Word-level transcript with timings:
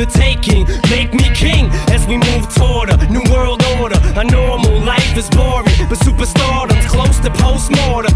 the 0.00 0.06
taking. 0.06 0.64
Make 0.88 1.12
me 1.12 1.28
king 1.34 1.68
as 1.92 2.06
we 2.06 2.16
move 2.16 2.48
toward 2.54 2.88
a 2.88 2.96
new 3.12 3.22
world 3.30 3.62
order. 3.78 4.00
A 4.16 4.24
normal 4.24 4.80
life 4.80 5.16
is 5.16 5.28
boring, 5.28 5.76
but 5.90 5.98
superstardom's 5.98 6.86
close 6.86 7.18
to 7.20 7.30
postmortem. 7.30 8.09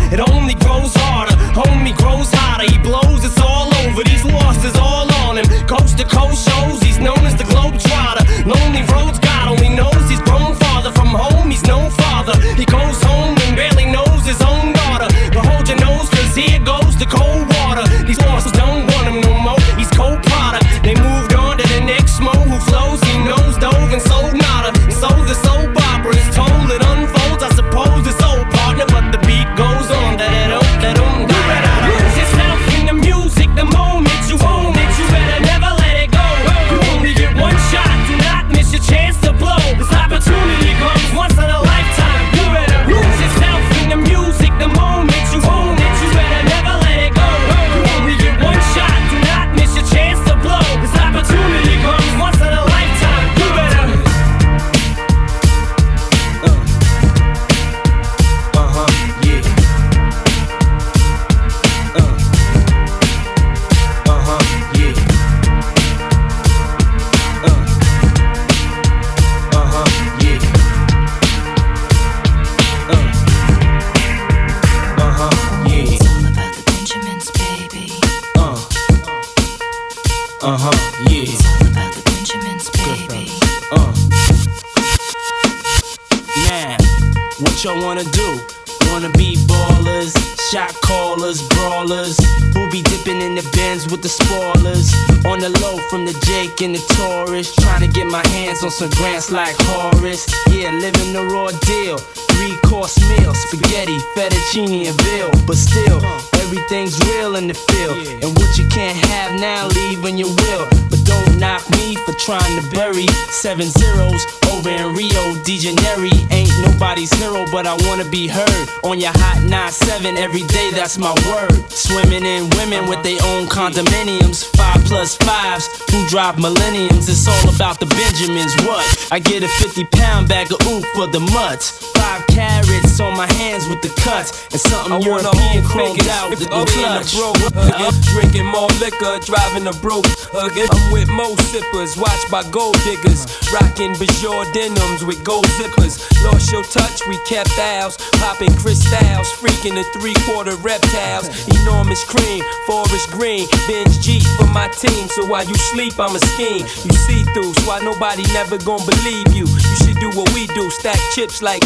course 102.75 102.99
meal 103.09 103.33
spaghetti, 103.35 103.99
fettuccine, 104.17 104.89
and 104.89 105.01
veal. 105.03 105.31
But 105.47 105.57
still, 105.57 106.01
everything's 106.43 106.99
real 107.07 107.37
in 107.37 107.47
the 107.47 107.55
field. 107.55 107.99
And 108.23 108.37
what 108.37 108.59
you 108.59 108.67
can't 108.69 108.99
have 109.11 109.39
now, 109.39 109.69
leave 109.69 110.03
when 110.03 110.19
you 110.19 110.27
will. 110.27 110.67
But 110.91 111.01
don't 111.05 111.39
knock 111.39 111.63
me 111.79 111.95
for 112.05 112.15
trying 112.15 112.55
to 112.61 112.65
bury 112.71 113.07
seven 113.31 113.67
zeros 113.67 114.23
over 114.51 114.71
in 114.71 114.95
Rio 114.95 115.23
de 115.45 115.57
Janeiro. 115.59 116.11
Ain't 116.31 116.55
nobody's 116.67 117.13
hero, 117.15 117.45
but 117.53 117.67
I 117.67 117.75
wanna 117.87 118.09
be 118.11 118.27
heard 118.27 118.67
on 118.83 118.99
your 118.99 119.13
hot 119.15 119.43
nine 119.45 119.71
seven 119.71 120.17
every 120.17 120.43
day. 120.57 120.71
That's 120.73 120.99
my 120.99 121.15
word. 121.31 121.71
Swimming 121.71 122.25
in 122.25 122.51
women 122.59 122.89
with 122.89 123.03
their 123.03 123.21
own 123.31 123.47
condominiums, 123.47 124.45
five 124.57 124.83
plus 124.85 125.17
fives 125.17 125.69
who 125.91 126.07
drive 126.09 126.39
millenniums. 126.39 127.09
It's 127.09 127.29
all 127.29 127.55
about 127.55 127.79
the 127.79 127.87
Benjamins. 127.87 128.55
What? 128.67 128.85
I 129.13 129.19
get 129.21 129.43
a 129.43 129.49
50 129.49 129.85
pound 129.85 130.29
bag 130.29 130.51
of 130.53 130.59
oop 130.67 130.85
for 130.95 131.07
the 131.07 131.21
mutts, 131.21 131.71
five 131.93 132.27
carats 132.29 132.64
pirates 132.65 133.01
on 133.01 133.17
my 133.17 133.31
hands 133.35 133.67
with 133.69 133.81
the 133.83 133.93
cuts 134.01 134.47
and 134.53 134.61
something 134.61 134.93
I 134.93 134.99
European 135.01 135.65
chromed 135.65 136.09
out. 136.09 136.33
If 136.33 136.47
I'm 136.51 136.67
broke 137.13 137.37
again, 137.53 137.93
drinking 138.13 138.47
more 138.47 138.69
liquor, 138.81 139.19
driving 139.25 139.67
a 139.67 139.73
broke 139.81 140.07
again. 140.35 140.69
I'm 140.71 140.93
with 140.93 141.09
mo 141.09 141.35
sippers, 141.51 141.97
watched 141.97 142.31
by 142.31 142.43
gold 142.51 142.77
diggers, 142.85 143.27
rocking 143.53 143.95
Bajor 143.95 144.53
denims 144.53 145.05
with 145.05 145.23
gold 145.25 145.47
zippers. 145.59 146.01
Lost 146.25 146.53
your 146.53 146.65
touch, 146.65 147.07
we 147.07 147.19
kept 147.25 147.51
ours, 147.59 147.97
popping 148.21 148.55
crystals, 148.57 149.29
freaking 149.41 149.75
the 149.75 149.85
three 149.99 150.17
quarter 150.25 150.57
reptiles. 150.57 151.29
Enormous 151.63 152.03
cream, 152.05 152.43
forest 152.67 153.11
green, 153.11 153.47
Benz 153.69 153.99
Jeep 153.99 154.23
for 154.39 154.47
my 154.49 154.69
team. 154.69 155.09
So 155.09 155.27
while 155.27 155.45
you 155.45 155.55
sleep, 155.73 155.99
I'm 155.99 156.15
a 156.15 156.19
scheme. 156.19 156.67
You 156.85 156.95
see 157.07 157.25
through, 157.35 157.55
so 157.55 157.69
why 157.69 157.81
nobody 157.81 158.23
never 158.33 158.59
gonna 158.59 158.85
believe 158.85 159.33
you. 159.35 159.47
You 159.47 159.77
should 159.83 159.99
do 160.01 160.11
what 160.11 160.33
we 160.35 160.47
do, 160.49 160.71
stack 160.71 160.99
chips 161.15 161.43
like. 161.43 161.63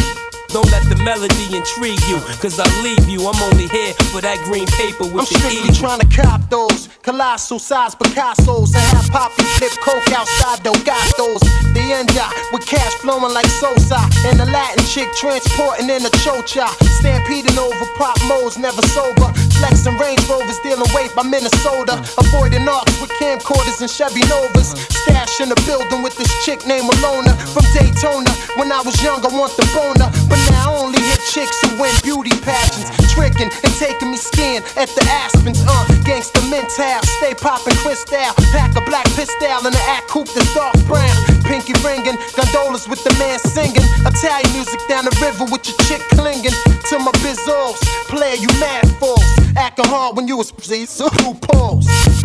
Don't 0.48 0.70
let 0.72 0.82
the 0.88 0.96
melody 1.04 1.44
intrigue 1.52 2.00
you, 2.08 2.16
cause 2.40 2.58
I 2.58 2.64
leave 2.82 3.08
you. 3.08 3.20
I'm 3.28 3.36
only 3.52 3.68
here 3.68 3.92
for 4.08 4.20
that 4.20 4.40
green 4.44 4.66
paper 4.80 5.04
with 5.04 5.28
I'm 5.28 5.28
the 5.28 5.38
strictly 5.38 5.74
trying 5.76 6.00
to 6.00 6.08
cop 6.08 6.40
those 6.48 6.88
colossal 7.02 7.58
size 7.58 7.94
Picasso's 7.94 8.74
I 8.74 8.80
have 8.96 9.10
Poppy 9.10 9.44
flip 9.60 9.72
coke 9.84 10.12
outside 10.12 10.64
Delgados. 10.64 11.40
The 11.74 11.84
end 11.92 12.08
with 12.52 12.66
cash 12.66 12.94
flowing 13.04 13.32
like 13.34 13.46
Sosa 13.60 14.00
and 14.26 14.40
the 14.40 14.46
Latin 14.46 14.84
chick 14.84 15.08
transporting 15.16 15.90
in 15.90 16.04
a 16.04 16.12
chocha. 16.24 16.66
Stampeding 16.98 17.58
over 17.58 17.86
pop 17.96 18.16
modes, 18.28 18.56
never 18.56 18.82
sober. 18.88 19.32
Flexing 19.58 19.98
Range 19.98 20.22
Rovers, 20.30 20.58
dealing 20.62 20.86
weight 20.94 21.10
by 21.18 21.26
Minnesota. 21.26 21.98
Avoiding 22.18 22.68
arcs 22.68 22.94
with 23.02 23.10
camcorders 23.18 23.82
and 23.82 23.90
Chevy 23.90 24.22
Novas. 24.30 24.70
Stash 25.02 25.40
in 25.40 25.48
the 25.50 25.58
building 25.66 26.02
with 26.02 26.14
this 26.14 26.30
chick 26.46 26.62
named 26.66 26.86
Alona 26.86 27.34
from 27.50 27.66
Daytona. 27.74 28.30
When 28.54 28.70
I 28.70 28.80
was 28.86 28.94
young, 29.02 29.18
I 29.26 29.30
want 29.34 29.58
the 29.58 29.66
boner, 29.74 30.06
but 30.30 30.38
now 30.54 30.70
I 30.70 30.78
only 30.78 31.02
hit 31.02 31.18
chicks 31.26 31.58
who 31.66 31.74
win 31.74 31.90
beauty 32.06 32.30
pageants. 32.46 32.94
Tricking 33.10 33.50
and 33.50 33.74
taking 33.82 34.14
me 34.14 34.16
skiing 34.16 34.62
at 34.78 34.94
the 34.94 35.02
Aspens. 35.10 35.58
Uh, 35.66 35.90
gangsta 36.06 36.38
mental, 36.46 37.02
stay 37.18 37.34
popping 37.34 37.74
crystal. 37.82 38.30
Pack 38.54 38.78
a 38.78 38.82
black 38.86 39.10
pistol 39.18 39.58
in 39.66 39.74
the 39.74 39.84
act 39.90 40.06
coupe 40.06 40.30
that's 40.38 40.54
dark 40.54 40.78
brown. 40.86 41.18
Pinky 41.42 41.74
ringing, 41.82 42.14
gondolas 42.38 42.86
with 42.86 43.02
the 43.02 43.10
man 43.18 43.42
singing. 43.42 43.82
Italian 44.06 44.52
music 44.54 44.78
down 44.86 45.02
the 45.02 45.14
river 45.18 45.50
with 45.50 45.66
your 45.66 45.78
chick 45.90 46.02
clinging 46.14 46.54
to 46.86 46.94
my 47.02 47.10
bizzos. 47.26 47.82
Player, 48.06 48.38
you 48.38 48.48
mad 48.62 48.86
fools. 49.02 49.47
Acting 49.58 49.86
hard 49.86 50.16
when 50.16 50.28
you 50.28 50.36
was 50.36 50.52
so 50.88 51.08
who 51.08 51.34
pulls. 51.34 51.86
It's 51.88 52.22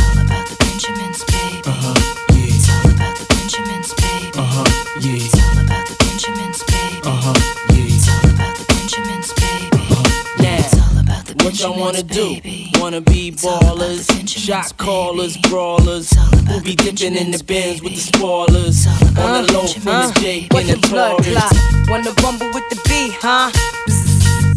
all 0.00 0.18
about 0.24 0.46
the 0.48 0.56
Benjamins, 0.58 1.22
baby. 1.24 1.62
Uh-huh. 1.66 1.94
It's 2.30 2.68
all 2.72 2.90
about 2.90 3.14
the 3.16 3.24
Benjamins, 3.28 3.92
baby. 3.94 4.30
Yeah. 4.34 4.64
It's 5.16 5.36
all 5.36 5.58
about 5.64 5.86
the 5.86 5.94
Benjamins, 6.00 6.62
baby. 6.64 7.00
Uh-huh. 7.04 7.34
It's 7.76 8.08
all 8.08 8.30
about 8.34 8.56
the 8.56 8.64
Benjamins, 8.72 9.32
baby. 9.34 9.76
Now, 10.42 10.56
It's 10.64 10.74
all 10.80 10.96
about 10.98 11.24
the 11.26 11.34
What 11.44 11.52
y'all 11.60 11.76
wanna 11.78 12.02
Benjamins, 12.02 12.70
do? 12.72 12.80
Wanna 12.80 13.00
be 13.02 13.28
It's 13.28 13.44
all 13.44 13.58
about 13.58 13.76
the 13.78 13.84
ballers, 13.84 14.28
shot 14.28 14.72
callers, 14.78 15.36
baby. 15.36 15.48
brawlers. 15.50 16.10
It's 16.12 16.16
all 16.18 16.32
about 16.40 16.54
Who 16.54 16.60
be 16.62 16.74
dipping 16.74 17.16
in 17.16 17.30
the 17.32 17.38
Benjamins, 17.38 17.42
bins 17.42 17.82
with 17.82 17.92
the 17.92 17.98
baby. 18.00 18.18
spoilers. 18.18 18.86
It's 18.86 18.86
On 18.86 18.92
the 19.02 19.10
the 19.46 19.52
low 19.52 19.66
from 19.66 19.82
the 19.82 19.84
Benjamins, 19.84 20.20
Jake 20.20 20.46
What 20.52 20.62
and 20.64 20.70
the 20.72 20.76
the 20.80 20.88
blood 20.88 21.10
Taurus. 21.22 21.36
clot? 21.36 21.52
Wanna 21.90 22.12
rumble 22.22 22.50
with 22.56 22.66
the 22.70 22.76
B, 22.88 22.90
huh? 23.20 23.50
Bzzz, 23.86 24.05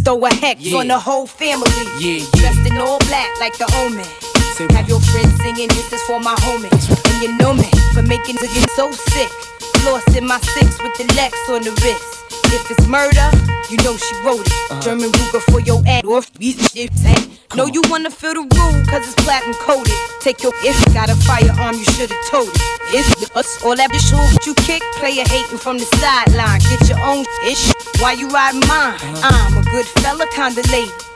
Throw 0.09 0.25
a 0.25 0.33
hex 0.33 0.61
Yeah. 0.61 0.79
on 0.79 0.87
the 0.87 0.97
whole 0.97 1.27
family. 1.27 1.69
Yeah, 1.99 2.17
yeah. 2.17 2.25
Dressed 2.33 2.65
in 2.65 2.79
all 2.79 2.97
black 3.09 3.29
like 3.39 3.55
the 3.59 3.69
omen. 3.85 4.09
Say 4.57 4.65
Have 4.73 4.89
your 4.89 4.99
friends 4.99 5.37
singing, 5.43 5.67
this 5.67 5.93
is 5.93 6.01
for 6.09 6.19
my 6.19 6.33
homies. 6.41 6.89
And 6.89 7.21
you 7.21 7.37
know 7.37 7.53
me 7.53 7.69
for 7.93 8.01
making 8.01 8.37
get 8.37 8.71
so 8.71 8.91
sick. 8.91 9.29
Lost 9.85 10.17
in 10.17 10.25
my 10.25 10.39
six 10.39 10.81
with 10.81 10.97
the 10.97 11.05
Lex 11.13 11.37
on 11.49 11.61
the 11.61 11.69
wrist. 11.85 12.28
If 12.51 12.71
it's 12.71 12.87
murder, 12.87 13.29
you 13.69 13.77
know 13.85 13.95
she 13.95 14.15
wrote 14.25 14.41
it. 14.41 14.53
Uh-huh. 14.71 14.81
German 14.81 15.11
Ruger 15.11 15.41
for 15.51 15.61
your 15.61 15.81
ad 15.85 16.05
or 16.05 16.21
Know 17.55 17.65
you 17.65 17.81
wanna 17.89 18.11
feel 18.11 18.33
the 18.33 18.41
rule, 18.41 18.85
cause 18.85 19.05
it's 19.05 19.15
platinum 19.23 19.53
coated. 19.61 19.93
Take 20.21 20.43
your 20.43 20.53
if 20.63 20.77
you 20.85 20.93
got 20.93 21.09
a 21.09 21.15
firearm, 21.15 21.75
you 21.75 21.85
should've 21.85 22.17
told 22.29 22.49
it. 22.49 22.61
It's 22.93 23.35
us 23.35 23.63
all 23.63 23.75
that 23.75 23.91
bitch 23.91 24.09
shit 24.09 24.45
you 24.45 24.53
kick, 24.65 24.81
player 24.97 25.23
hating 25.27 25.57
from 25.57 25.77
the 25.77 25.85
sideline. 26.01 26.59
Get 26.69 26.89
your 26.89 26.99
own 27.05 27.25
ish 27.45 27.71
Why 28.01 28.13
you 28.13 28.29
riding 28.29 28.65
mine. 28.67 28.97
I'm 29.21 29.57
a 29.57 29.63
good 29.63 29.85
fella, 29.85 30.25
kinda 30.33 30.61
lady. 30.71 31.08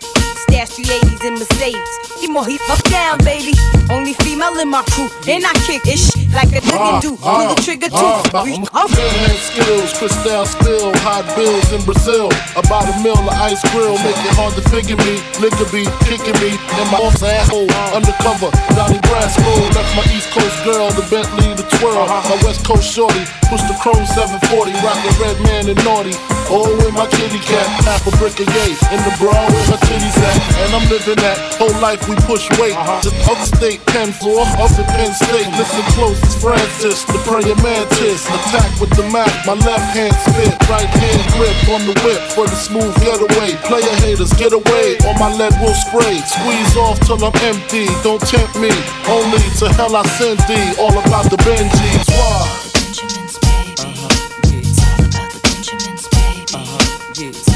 Stash 0.43 0.71
380s 0.77 1.23
in 1.25 1.33
Mercedes. 1.35 1.89
He 2.19 2.27
more 2.27 2.45
he 2.45 2.57
up 2.69 2.81
down, 2.89 3.17
baby. 3.23 3.53
Only 3.89 4.13
female 4.23 4.57
in 4.59 4.69
my 4.69 4.83
crew. 4.91 5.09
And 5.27 5.43
I 5.45 5.53
kick 5.67 5.85
ish 5.87 6.07
like 6.33 6.49
a 6.55 6.61
nigga 6.63 7.01
do. 7.01 7.17
Ah, 7.21 7.27
ah, 7.27 7.35
Pull 7.47 7.55
the 7.55 7.61
trigger 7.61 7.89
too. 7.89 7.95
Ah, 8.33 8.43
we- 8.43 8.57
oh. 8.73 8.87
Hand 8.87 9.39
skills, 9.43 9.91
crystal 9.97 10.45
spill, 10.45 10.91
hot 11.03 11.27
bills 11.35 11.67
in 11.73 11.81
Brazil. 11.83 12.29
About 12.55 12.87
a 12.89 12.95
mill 13.03 13.17
of 13.19 13.27
ice 13.43 13.59
grill, 13.71 13.95
make 14.03 14.17
it 14.23 14.33
hard 14.39 14.53
to 14.55 14.63
figure 14.71 14.95
me. 15.03 15.19
Nigga 15.43 15.65
be 15.71 15.83
kicking 16.07 16.37
me 16.39 16.55
in 16.55 16.85
my 16.91 16.99
arms 17.03 17.21
asshole. 17.23 17.67
Undercover, 17.91 18.49
Donnie 18.75 19.03
Brasco. 19.07 19.51
Left 19.75 19.91
my 19.99 20.05
East 20.15 20.31
Coast 20.31 20.57
girl, 20.63 20.89
the 20.95 21.03
Bentley, 21.11 21.53
the 21.59 21.65
twirl. 21.77 22.07
Uh-huh. 22.07 22.23
My 22.31 22.37
West 22.47 22.63
Coast 22.65 22.87
shorty, 22.87 23.23
push 23.51 23.61
the 23.67 23.75
chrome 23.83 24.05
740, 24.15 24.71
rockin' 24.79 25.15
Redman 25.19 25.69
and 25.75 25.79
naughty. 25.83 26.15
Oh, 26.49 26.67
with 26.81 26.93
my 26.93 27.07
kitty 27.07 27.39
cat, 27.39 27.67
half 27.83 28.05
a 28.07 28.11
brick 28.17 28.35
of 28.39 28.47
yay. 28.47 28.71
In 28.95 28.99
the 29.03 29.13
bra 29.19 29.33
where 29.35 29.67
my 29.69 29.77
titties 29.85 30.17
at. 30.23 30.32
And 30.63 30.71
I'm 30.73 30.85
living 30.89 31.19
that 31.19 31.37
whole 31.59 31.73
life 31.81 32.07
we 32.07 32.15
push 32.23 32.47
weight. 32.57 32.77
Uh-huh. 32.77 33.01
Just 33.03 33.17
upstate, 33.27 33.83
Penn 33.91 34.11
floor, 34.15 34.45
up 34.61 34.71
to 34.77 34.83
Penn 34.95 35.11
State. 35.13 35.49
Listen 35.59 35.85
close, 35.97 36.17
it's 36.23 36.37
Francis, 36.39 37.03
the 37.05 37.19
praying 37.27 37.59
mantis. 37.61 38.25
Attack 38.29 38.69
with 38.79 38.93
the 38.95 39.05
Mac, 39.11 39.29
my 39.45 39.53
left 39.65 39.93
hand 39.93 40.15
spit, 40.23 40.53
right 40.69 40.87
hand 40.87 41.21
grip 41.35 41.57
on 41.73 41.81
the 41.85 41.95
whip 42.05 42.21
for 42.33 42.45
the 42.47 42.55
smooth 42.55 42.93
getaway. 43.03 43.53
Player 43.67 43.95
haters, 44.05 44.33
get 44.33 44.53
away, 44.53 44.97
or 45.05 45.13
my 45.19 45.29
lead 45.33 45.53
will 45.59 45.75
spray. 45.75 46.17
Squeeze 46.23 46.75
off 46.77 46.99
till 47.05 47.19
I'm 47.19 47.35
empty, 47.43 47.85
don't 48.01 48.21
tempt 48.21 48.55
me. 48.57 48.71
Only 49.09 49.43
to 49.59 49.69
hell 49.73 49.95
I 49.95 50.03
send 50.17 50.39
thee, 50.47 50.73
all 50.79 50.95
about 50.95 51.29
the 51.29 51.37
Benjis. 51.43 52.07
Why? 52.13 52.45
Benjamins, 52.73 53.35
baby. 53.41 53.73
Uh-huh. 53.83 54.53
It's 54.53 54.79
all 54.79 55.01
about 55.05 55.29
the 55.33 55.39
Benjamins, 55.43 56.05
baby. 56.07 56.55
Uh-huh. 56.55 57.19
It's 57.19 57.47
all 57.49 57.52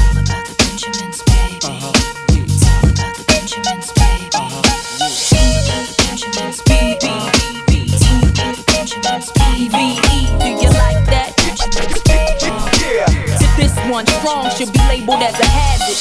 labeled 15.08 15.22
as 15.22 15.40
a 15.40 15.46
hazard. 15.46 15.98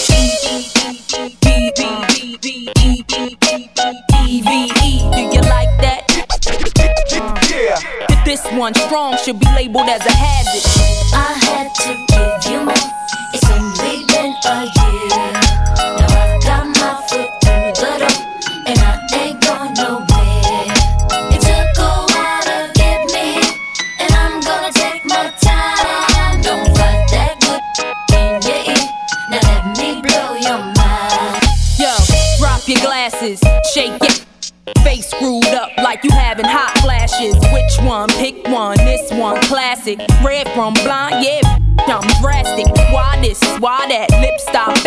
EVE, 4.28 5.12
do 5.14 5.22
you 5.22 5.42
like 5.44 5.74
that? 5.80 6.04
Tip 8.10 8.26
this 8.26 8.46
one 8.52 8.74
strong 8.74 9.18
should 9.18 9.40
be 9.40 9.46
labeled 9.56 9.88
as 9.88 10.06
a 10.06 10.12
hazard. 10.12 10.67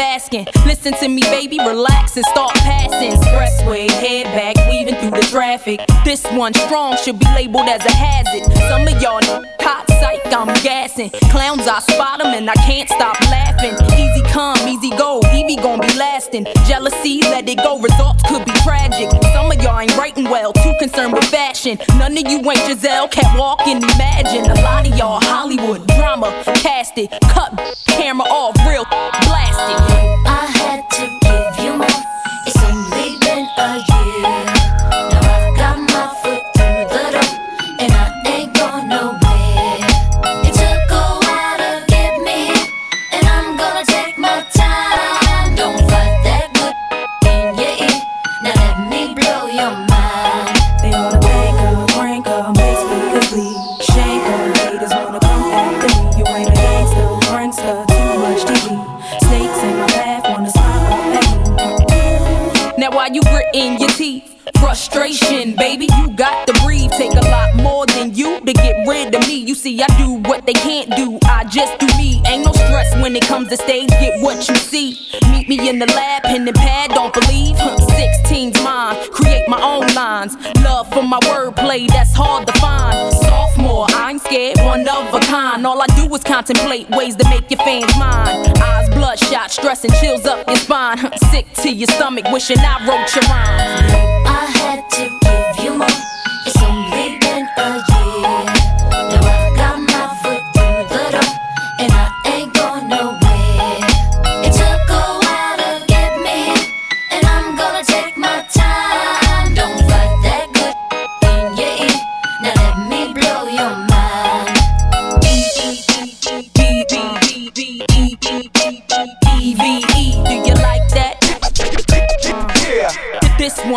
Lip 0.00 0.07
stop 0.07 0.11
asking. 0.14 0.47
Listen 0.66 0.92
to 0.95 1.09
me, 1.09 1.23
baby, 1.23 1.59
relax 1.59 2.16
and 2.16 2.25
start 2.26 2.54
passing. 2.54 3.12
Expressway, 3.12 3.90
head 3.90 4.25
back, 4.26 4.57
weaving 4.69 4.95
through 4.97 5.11
the 5.11 5.26
traffic. 5.30 5.80
This 6.04 6.25
one 6.33 6.54
strong 6.54 6.97
should 6.97 7.19
be 7.19 7.26
labeled 7.35 7.69
as 7.69 7.85
a 7.85 7.92
hazard. 7.92 8.50
Some 8.69 8.83
of 8.83 9.02
y'all 9.02 9.21
hot 9.61 9.87
psych, 10.00 10.21
I'm 10.33 10.49
gassing. 10.62 11.11
Clowns, 11.30 11.66
I 11.66 11.80
spot 11.80 12.19
them 12.19 12.28
and 12.35 12.49
I 12.49 12.54
can't 12.54 12.88
stop 12.88 13.21
laughing. 13.23 13.75
Easy 13.99 14.23
come, 14.33 14.59
easy 14.69 14.90
go, 14.90 15.21
Evie 15.35 15.57
gon' 15.57 15.80
be 15.80 15.92
lasting. 15.99 16.47
Jealousy, 16.66 17.23
let 17.23 17.49
it 17.49 17.59
go, 17.59 17.78
results 17.78 18.23
could 18.28 18.45
be 18.45 18.52
tragic. 18.64 19.11
Some 19.33 19.50
of 19.50 19.62
y'all 19.62 19.78
ain't 19.78 19.97
writing 19.97 20.25
well, 20.25 20.52
too 20.52 20.75
concerned 20.78 21.12
with 21.12 21.25
fashion. 21.25 21.78
None 21.99 22.16
of 22.16 22.26
you 22.26 22.38
ain't 22.50 22.66
Giselle, 22.66 23.09
can't 23.09 23.38
walk 23.38 23.66
and 23.66 23.83
imagine. 23.83 24.50
A 24.50 24.54
lot 24.62 24.87
of 24.88 24.97
y'all 24.97 25.21
Hollywood 25.21 25.87
drama, 25.88 26.30
cast 26.62 26.97
it, 26.99 27.11
cut 27.23 27.50
camera 27.87 28.26
off, 28.28 28.57
real 28.66 28.85
blasted. 29.28 29.80
Frustration, 64.71 65.57
baby, 65.57 65.89
you 65.99 66.11
got 66.11 66.47
to 66.47 66.53
breathe. 66.62 66.93
Take 66.93 67.12
a 67.15 67.29
lot 67.29 67.57
more 67.57 67.87
than 67.87 68.15
you 68.15 68.39
to 68.39 68.53
get 68.53 68.87
rid 68.87 69.12
of 69.12 69.27
me. 69.27 69.35
You 69.35 69.57
see, 69.57 69.83
I 69.83 69.89
do 69.99 70.12
what 70.29 70.47
they 70.47 70.53
can't 70.53 70.95
do. 70.95 71.19
I 71.25 71.43
just 71.43 71.77
do 71.81 71.89
me. 71.99 72.23
Ain't 72.25 72.45
no 72.45 72.53
stress 72.53 72.95
when 73.03 73.17
it 73.17 73.27
comes 73.27 73.49
to 73.49 73.57
stage. 73.57 73.89
Get 73.89 74.23
what 74.23 74.49
you 74.49 74.55
see. 74.55 75.09
Meet 75.33 75.49
me 75.49 75.69
in 75.69 75.81
the 75.81 75.87
lab, 75.87 76.23
pen 76.23 76.47
and 76.47 76.57
pad. 76.57 76.91
Don't 76.91 77.12
believe. 77.12 77.57
16's 77.57 78.62
mine. 78.62 78.95
Create 79.11 79.49
my 79.49 79.61
own 79.61 79.93
lines. 79.93 80.37
Love 80.62 80.89
for 80.93 81.03
my 81.03 81.19
wordplay. 81.19 81.89
That's 81.89 82.15
hard 82.15 82.47
to 82.47 82.53
find. 82.61 83.20
All 85.33 85.81
I 85.81 85.87
do 85.95 86.13
is 86.13 86.25
contemplate 86.25 86.91
ways 86.91 87.15
to 87.15 87.29
make 87.29 87.49
your 87.51 87.59
fans 87.59 87.97
mine. 87.97 88.53
Eyes 88.61 88.89
bloodshot, 88.91 89.53
stress 89.53 89.85
and 89.85 89.93
chills 89.95 90.27
up 90.27 90.45
your 90.49 90.57
spine. 90.57 90.99
Sick 91.31 91.47
to 91.63 91.71
your 91.73 91.87
stomach, 91.87 92.25
wishing 92.33 92.59
I 92.59 92.79
wrote 92.81 93.15
your 93.15 93.23
rhymes. 93.31 93.93
I 94.27 94.45
had 94.59 94.91
to 94.91 95.09
give 95.23 95.50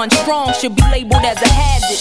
one 0.03 0.09
strong 0.09 0.51
should 0.51 0.75
be 0.75 0.81
labeled 0.91 1.23
as 1.23 1.41
a 1.41 1.47
hazard. 1.47 1.97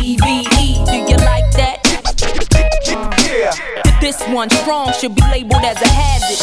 EVE, 0.00 0.16
do 0.86 0.96
you 0.96 1.18
like 1.18 1.50
that? 1.52 1.76
Yeah. 3.28 4.00
This 4.00 4.22
one 4.28 4.48
strong 4.48 4.94
should 4.94 5.14
be 5.14 5.20
labeled 5.30 5.62
as 5.62 5.82
a 5.82 5.88
hazard. 5.88 6.40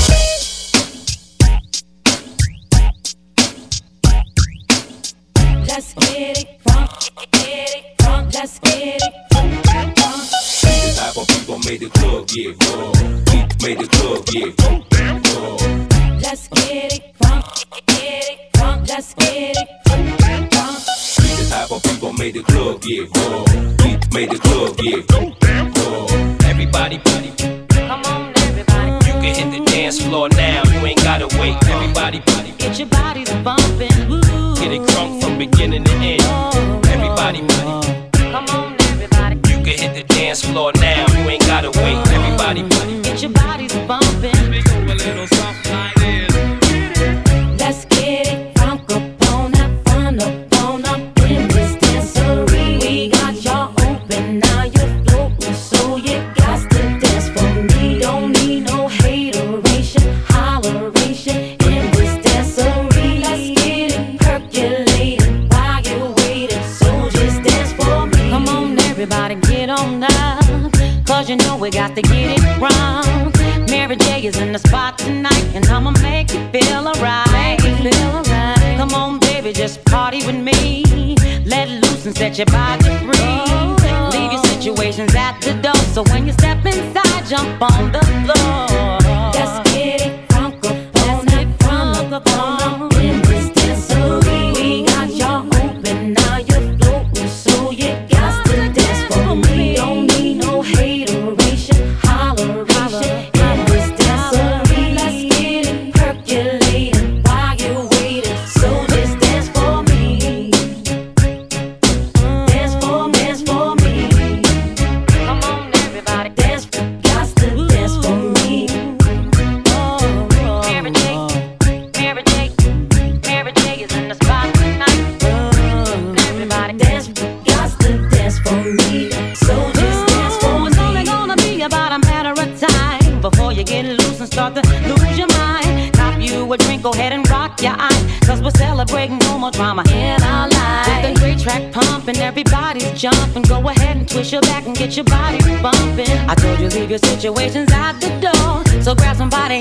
Let's 5.67 5.93
get 5.95 6.37
it 6.37 6.59
crunk, 6.63 7.09
get 7.31 7.75
it 7.75 7.97
crunk, 7.97 8.33
let's 8.35 8.59
get 8.59 9.01
it 9.01 9.13
crunk. 9.31 9.63
The 10.61 10.93
type 10.99 11.17
of 11.17 11.27
people 11.29 11.57
made 11.65 11.79
the 11.79 11.89
club 11.89 12.27
get 12.27 12.55
raw. 12.63 12.91
We 13.31 13.37
made 13.67 13.79
the 13.79 13.87
club 13.87 14.23
get 14.27 14.53
raw. 14.61 15.82
Let's 16.23 16.47
get 16.47 16.93
it 16.93 17.13
crunk, 17.21 17.43
get 17.85 18.29
it 18.31 18.53
crunk, 18.53 18.87
let's 18.87 19.13
get 19.13 19.57
it 19.57 19.67
crunk. 19.85 20.49
We 21.19 21.35
the 21.35 21.49
type 21.51 21.69
of 21.69 21.83
people 21.83 22.13
made 22.13 22.35
the 22.35 22.43
club 22.43 22.81
get 22.81 23.09
raw. 23.17 23.43
We 23.83 23.99
made 24.15 24.31
the 24.31 24.39
club 24.39 24.77
get 24.77 25.03
raw. 25.11 26.49
Everybody, 26.49 26.99
buddy. 26.99 27.29
Come 27.75 28.03
on, 28.05 28.31
everybody. 28.37 28.91
You 29.05 29.13
can 29.19 29.35
hit 29.35 29.51
the 29.51 29.65
dance 29.69 30.01
floor 30.01 30.29
now. 30.29 30.63
You 30.71 30.85
ain't 30.85 31.03
gotta 31.03 31.27
wait. 31.41 31.57
Everybody, 31.67 32.21
buddy. 32.21 32.51
Get 32.57 32.79
your 32.79 32.87
bodies 32.87 33.29
bumping. 33.43 33.91
Woo. 34.07 34.55
Get 34.55 34.71
it 34.71 34.81
crunk 34.81 35.21
from 35.21 35.37
beginning 35.37 35.83
to 35.83 35.91
end. 35.91 36.21
Oh. 36.23 36.81
Everybody, 36.87 37.41
buddy. 37.41 38.11
Come 38.31 38.45
on, 38.47 38.77
everybody. 38.79 39.35
You 39.51 39.61
can 39.61 39.77
hit 39.77 39.93
the 39.93 40.03
dance 40.15 40.41
floor 40.41 40.71
now. 40.75 41.05
You 41.17 41.29
ain't 41.29 41.45
gotta 41.45 41.69
wait. 41.81 41.97
Everybody, 42.07 42.63
buddy. 42.63 43.01
Get 43.01 43.21
your 43.21 43.31
bodies 43.31 43.72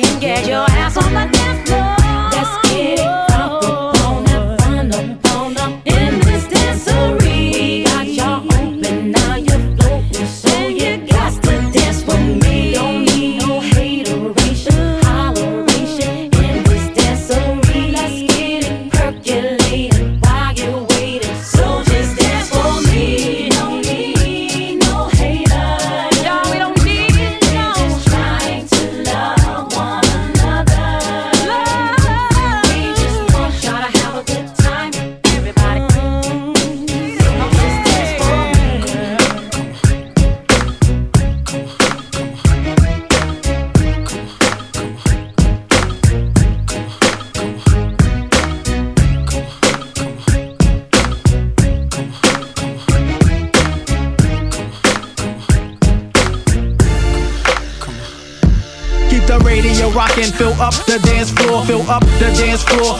and 0.04 0.20
get 0.20 0.46
your 0.46 0.64
ass 0.70 0.96
on 0.96 1.12
the 1.14 1.31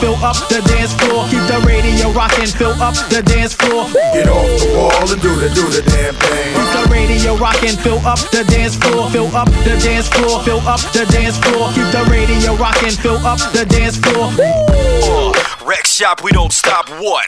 fill 0.03 0.19
up 0.19 0.35
the 0.51 0.59
dance 0.67 0.91
floor. 0.99 1.23
Keep 1.31 1.47
the 1.47 1.63
radio 1.63 2.11
rocking, 2.11 2.47
fill 2.47 2.75
up 2.83 2.95
the 3.07 3.23
dance 3.23 3.53
floor. 3.53 3.87
Get 4.11 4.27
off 4.27 4.43
the 4.59 4.67
wall 4.75 5.07
and 5.07 5.21
do 5.23 5.31
the 5.39 5.47
do 5.55 5.63
the 5.71 5.79
damn 5.79 6.13
thing. 6.19 6.51
Keep 6.51 6.69
the 6.75 6.83
radio 6.91 7.31
rocking, 7.39 7.75
fill 7.79 8.03
up 8.03 8.19
the 8.35 8.43
dance 8.51 8.75
floor, 8.75 9.09
fill 9.11 9.31
up 9.31 9.47
the 9.63 9.79
dance 9.79 10.09
floor, 10.11 10.43
fill 10.43 10.59
up 10.67 10.83
the 10.91 11.07
dance 11.15 11.39
floor. 11.39 11.71
Keep 11.71 11.87
the 11.95 12.03
radio 12.11 12.51
rocking, 12.59 12.91
fill 12.91 13.23
up 13.23 13.39
the 13.55 13.63
dance 13.65 13.95
floor. 13.95 14.27
Uh, 14.35 15.31
Rec 15.65 15.87
shop, 15.87 16.21
we 16.21 16.31
don't 16.31 16.51
stop 16.51 16.89
what? 16.99 17.23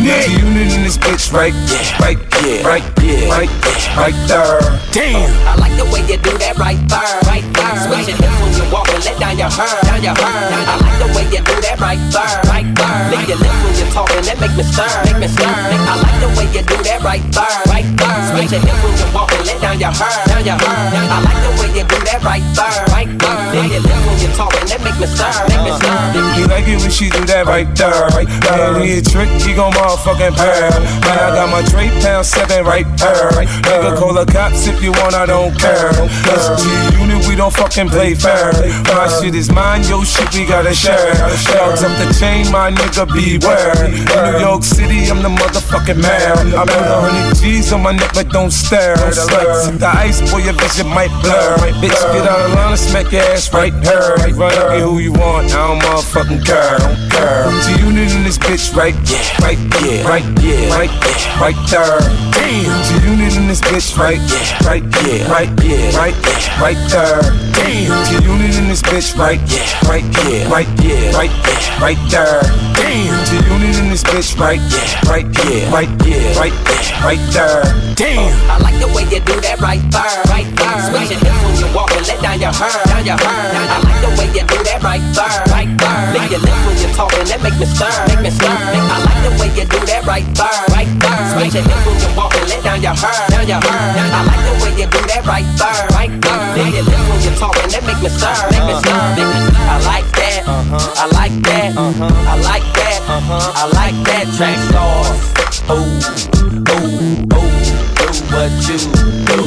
Nigga, 0.00 0.32
unit 0.40 0.72
in 0.74 0.82
this 0.82 0.96
bitch 0.96 1.32
right, 1.32 1.54
yeah, 1.68 2.02
right, 2.02 2.18
yeah, 2.42 2.66
right, 2.66 2.84
yeah, 3.04 3.28
right, 3.30 3.50
right 3.96 4.18
there. 4.26 4.60
Damn. 4.90 5.28
I 5.46 5.54
like 5.60 5.76
the 5.76 5.84
way 5.92 6.00
you 6.08 6.16
do 6.18 6.32
that 6.40 6.56
right 6.58 6.80
there, 6.88 7.14
right 7.28 7.44
there. 7.54 7.76
Switch 7.84 8.08
your 8.08 8.16
hips 8.16 8.36
when 8.40 8.52
you 8.56 8.64
walk 8.72 8.88
and 8.90 9.04
let 9.04 9.16
down 9.20 9.36
your 9.36 9.52
hair, 9.52 9.70
down 9.84 10.00
your 10.02 10.16
hair. 10.16 10.26
I 10.26 10.74
like 10.80 10.98
the 10.98 11.08
way 11.12 11.24
you 11.28 11.40
do 11.44 11.54
that 11.62 11.76
right 11.78 12.00
there, 12.10 12.36
right 12.48 12.66
there. 12.66 12.98
Lick 13.12 13.28
your 13.28 13.38
lips 13.38 13.60
when 13.60 13.74
you're 13.76 13.92
talking, 13.92 14.24
that 14.24 14.36
make 14.40 14.54
me 14.56 14.64
stir, 14.64 14.88
make 15.04 15.20
me 15.20 15.28
stir. 15.28 15.46
I 15.46 15.94
like 16.00 16.18
the 16.18 16.30
way 16.34 16.46
you 16.50 16.62
do 16.64 16.76
that 16.80 17.00
right 17.04 17.24
there, 17.30 17.58
right 17.68 17.88
there. 18.00 18.18
Switch 18.32 18.50
your 18.56 18.62
hips 18.64 18.80
when 18.80 18.94
you 18.96 19.08
walk 19.12 19.30
and 19.36 19.44
let 19.44 19.58
down 19.60 19.76
your 19.78 19.92
hair, 19.92 20.16
down 20.26 20.42
your 20.48 20.58
hair. 20.58 20.80
I 21.12 21.18
like 21.22 21.40
the 21.44 21.52
way 21.60 21.68
you 21.76 21.84
do 21.84 21.98
that 22.08 22.20
right 22.24 22.46
there, 22.56 22.80
right 22.90 23.10
there. 23.20 23.38
Lick 23.52 23.68
your 23.68 23.84
lips 23.84 24.02
when 24.08 24.16
you're 24.16 24.36
talking, 24.36 24.64
that 24.64 24.80
make 24.80 24.96
me 24.96 25.06
stir, 25.06 25.28
make 25.52 25.62
me 25.68 25.72
stir. 25.76 25.96
He 26.34 26.42
like 26.48 26.66
it 26.66 26.80
when 26.80 26.90
she 26.90 27.12
do 27.12 27.20
that 27.28 27.44
right 27.44 27.68
there, 27.76 28.08
right 28.16 28.30
there. 28.48 28.80
He 28.80 28.98
a 28.98 29.02
trick, 29.04 29.28
he 29.44 29.52
gon' 29.60 29.72
motherfucking 29.72 30.34
pair. 30.40 30.72
Man, 31.04 31.18
I 31.20 31.28
got 31.36 31.48
my 31.52 31.60
Drake 31.68 31.92
pound 32.00 32.24
seven 32.24 32.64
right 32.64 32.88
there. 32.96 33.28
Nigga 33.68 33.98
call 33.98 34.14
the 34.14 34.24
cops 34.24 34.66
if 34.66 34.82
you 34.82 34.92
want, 34.92 35.14
I 35.14 35.26
don't 35.26 35.52
care. 35.60 35.92
SG 36.32 36.64
unit, 36.96 37.28
we 37.28 37.36
don't 37.36 37.52
fucking 37.52 37.88
play 37.90 38.14
fair. 38.14 38.52
My 38.96 39.06
shit 39.20 39.34
is 39.34 39.52
mine, 39.52 39.84
yo 39.84 40.02
shit 40.02 40.32
we 40.32 40.46
gotta 40.46 40.72
share. 40.72 41.12
Dogs 41.52 41.82
up 41.84 41.92
the 42.00 42.08
chain, 42.18 42.50
my 42.50 42.70
nigga 42.72 43.04
beware. 43.04 43.84
In 43.84 44.32
New 44.32 44.38
York 44.40 44.64
City, 44.64 45.10
I'm 45.12 45.20
the 45.20 45.28
motherfucking 45.28 46.00
man. 46.00 46.56
I 46.56 46.64
put 46.64 46.80
a 46.80 46.96
hundred 47.04 47.36
G's 47.36 47.72
on 47.72 47.82
my 47.82 47.92
neck, 47.92 48.12
but 48.14 48.30
don't 48.30 48.52
stare. 48.52 48.96
Slight, 49.12 49.76
the 49.76 49.92
ice, 49.92 50.20
boy, 50.32 50.38
your 50.38 50.54
vision 50.54 50.88
might 50.88 51.12
blur. 51.20 51.56
Bitch, 51.84 52.00
get 52.12 52.24
out 52.24 52.40
of 52.48 52.56
line 52.56 52.72
and 52.72 52.80
smack 52.80 53.12
your 53.12 53.22
ass 53.22 53.52
right 53.52 53.74
here. 53.84 54.16
Run 54.40 54.56
up, 54.56 54.72
get 54.72 54.80
who 54.80 54.98
you 54.98 55.12
want, 55.12 55.52
I 55.52 55.68
don't 55.68 55.80
motherfucking 55.80 56.46
care. 56.46 56.80
Girl, 57.12 57.52
G 57.60 57.76
unit 57.84 58.08
in 58.16 58.24
this 58.24 58.38
bitch 58.38 58.74
right, 58.74 58.96
yeah, 59.04 59.49
right, 59.50 59.82
yeah, 59.82 60.06
right, 60.06 60.24
yeah, 60.42 60.70
right, 60.70 60.90
yeah, 60.90 61.40
right 61.40 61.58
there. 61.70 61.98
Damn, 62.30 62.70
G 62.86 63.08
unit 63.08 63.36
in 63.36 63.48
this 63.48 63.60
bitch 63.60 63.96
right, 63.98 64.18
yeah, 64.18 64.66
right, 64.66 64.82
yeah, 65.02 65.30
right, 65.30 65.50
yeah, 65.62 65.96
right, 65.96 66.14
yeah, 66.14 66.62
right 66.62 66.78
there. 66.90 67.20
Damn, 67.54 67.90
G 68.06 68.14
unit 68.26 68.56
in 68.58 68.68
this 68.68 68.82
bitch 68.82 69.16
right, 69.18 69.40
yeah, 69.50 69.88
right, 69.88 70.04
yeah, 70.22 70.50
right, 70.50 70.68
yeah, 70.82 71.16
right, 71.16 71.30
yeah, 71.30 71.82
right 71.82 71.98
there. 72.10 72.42
Damn, 72.78 73.24
G 73.26 73.36
unit 73.50 73.78
in 73.78 73.90
this 73.90 74.04
bitch 74.04 74.38
right, 74.38 74.60
yeah, 74.60 75.10
right, 75.10 75.26
yeah, 75.44 75.72
right, 75.72 75.90
yeah, 76.06 76.38
right, 76.38 76.54
yeah, 76.54 77.04
right 77.04 77.22
there. 77.32 77.64
Damn, 77.96 78.32
I 78.50 78.58
like 78.58 78.78
the 78.78 78.88
way 78.94 79.02
you 79.10 79.20
do 79.20 79.34
that 79.40 79.60
right 79.60 79.82
there, 79.90 80.22
right 80.30 80.46
there. 80.46 80.78
Switch 80.88 81.10
your 81.10 81.20
hips 81.20 81.42
when 81.42 81.54
you 81.58 81.68
walk 81.74 81.90
and 81.92 82.06
let 82.06 82.22
down 82.22 82.38
your 82.40 82.52
hair, 82.54 82.72
down 82.86 83.04
your 83.04 83.18
hair. 83.18 83.50
I 83.50 83.78
like 83.82 84.00
the 84.00 84.10
way 84.14 84.26
you 84.30 84.44
do 84.46 84.58
that 84.70 84.80
right 84.80 85.02
there, 85.12 85.36
right 85.50 85.68
there. 85.68 86.00
Lick 86.14 86.30
your 86.30 86.40
lips 86.40 86.62
when 86.64 86.76
you're 86.80 86.94
talking, 86.96 87.24
that 87.28 87.40
make 87.42 87.56
me 87.58 87.66
stir, 87.66 87.92
make 88.08 88.22
me 88.24 88.30
stir. 88.30 88.48
I 88.48 88.96
like 89.04 89.20
the 89.26 89.32
way 89.36 89.39
you 89.56 89.64
do 89.64 89.80
that 89.88 90.04
right 90.04 90.26
there, 90.36 90.60
right 90.74 90.90
there. 91.00 91.24
Switch 91.32 91.54
your 91.54 91.64
when 91.64 91.96
you 91.96 92.10
walk 92.16 92.34
and 92.36 92.48
let 92.48 92.60
down 92.64 92.80
your 92.82 92.94
hair, 92.94 93.14
down 93.30 93.46
your 93.48 93.60
hair. 93.60 93.96
I 93.96 94.20
like 94.28 94.42
the 94.44 94.52
way 94.60 94.72
you 94.76 94.88
do 94.90 95.00
that 95.08 95.24
right 95.24 95.48
there, 95.56 95.88
right 95.96 96.12
there. 96.20 96.40
Lick 96.56 96.74
your 96.74 96.84
lips 96.84 97.06
when 97.08 97.20
you're 97.24 97.38
talking, 97.38 97.68
that 97.70 97.82
make 97.86 98.00
me 98.02 98.10
stir, 98.10 98.34
make 98.50 98.66
me 98.68 98.74
stir. 98.80 98.92
I 98.92 99.78
like 99.86 100.08
that, 100.18 100.44
uh-huh. 100.46 101.00
I 101.00 101.06
like 101.14 101.36
that, 101.46 101.76
uh-huh. 101.76 102.10
I 102.10 102.36
like 102.42 102.66
that, 102.74 103.00
uh-huh. 103.08 103.52
I 103.54 103.64
like 103.72 103.96
that 104.04 104.26
track 104.36 104.58
stars. 104.68 105.32
Ooh, 105.70 105.78
ooh, 105.78 106.64
oh, 106.68 106.84
ooh, 106.90 107.60
do 107.96 108.06
what 108.34 108.50
you 108.66 108.78
do. 109.24 109.38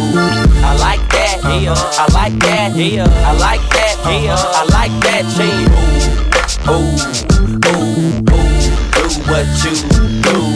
I 0.63 0.79
like 0.79 1.03
that, 1.11 1.43
I 1.43 2.07
like 2.13 2.39
that, 2.39 2.71
I 2.71 3.35
like 3.37 3.63
that, 3.69 3.99
I 4.03 4.63
like 4.71 4.95
that. 5.03 5.25
Ooh, 5.39 5.67
ooh, 6.69 6.73
oh, 6.73 6.97
ooh, 7.67 8.21
do 8.21 8.42
what 9.27 9.45
you 9.63 9.73
do. 9.91 10.03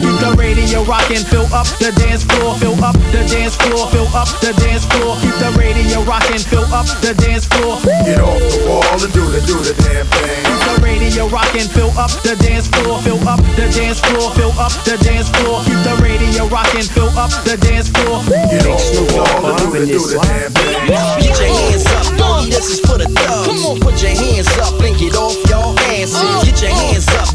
Keep 0.02 0.16
the 0.20 0.32
radio 0.36 0.82
rocking, 0.84 1.22
fill 1.22 1.46
up 1.54 1.68
the 1.78 1.92
dance 1.96 2.24
floor, 2.24 2.56
fill 2.58 2.76
up 2.82 2.96
the 3.14 3.22
dance 3.28 3.54
floor, 3.56 3.86
fill 3.92 4.08
up 4.16 4.28
the 4.40 4.52
dance 4.58 4.84
floor. 4.84 5.16
Keep 5.20 5.36
the 5.38 5.50
radio 5.56 6.02
rocking, 6.02 6.40
fill 6.40 6.66
up 6.74 6.86
the 7.00 7.14
dance 7.14 7.46
floor. 7.46 7.78
Get 8.04 8.20
off 8.20 8.40
the 8.40 8.58
wall 8.66 8.82
and 8.98 9.12
do 9.12 9.24
the, 9.30 9.40
do 9.46 9.56
the 9.62 9.74
damn 9.86 10.06
thing. 10.06 10.42
Keep 10.44 10.60
the 10.66 10.76
radio 10.82 11.24
rocking, 11.28 11.68
fill 11.68 11.92
up 11.96 12.10
the 12.26 12.34
dance 12.42 12.66
floor, 12.68 12.98
fill 13.00 13.20
up 13.28 13.40
the 13.54 13.68
dance 13.70 14.00
floor, 14.00 14.32
fill 14.34 14.54
up 14.58 14.72
the 14.84 14.96
dance 15.04 15.28
floor. 15.38 15.62
Keep 15.64 15.80
the 15.86 15.94
radio 16.02 16.48
rocking, 16.48 16.86
fill 16.88 17.12
up 17.14 17.30
the 17.44 17.56
dance 17.60 17.88
floor. 17.88 18.24
Get 18.26 18.66
off 18.66 18.84
the 18.92 19.04
wall 19.14 19.54
and 19.54 19.56
do 19.60 19.68
the, 19.72 19.86
do 19.86 20.00
the 20.00 20.18
damn 20.18 20.50
thing. 20.52 20.88
Get 21.22 21.36
your 21.38 21.50
hands 21.52 21.86
up, 21.86 22.06
doggy, 22.18 22.50
this 22.50 22.68
is 22.74 22.80
for 22.80 22.98
the 22.98 23.08
thugs. 23.08 23.46
Come 23.46 23.60
on, 23.64 23.76
put 23.80 24.00
your 24.02 24.12
hands 24.12 24.50
up 24.58 24.76
and 24.80 24.96
get 24.98 25.14
off 25.14 25.36
your 25.46 25.72
asses. 25.94 26.16
Uh, 26.16 26.42
get 26.44 26.60
your 26.60 26.72
uh. 26.72 26.80
hands 26.82 27.08
up, 27.20 27.27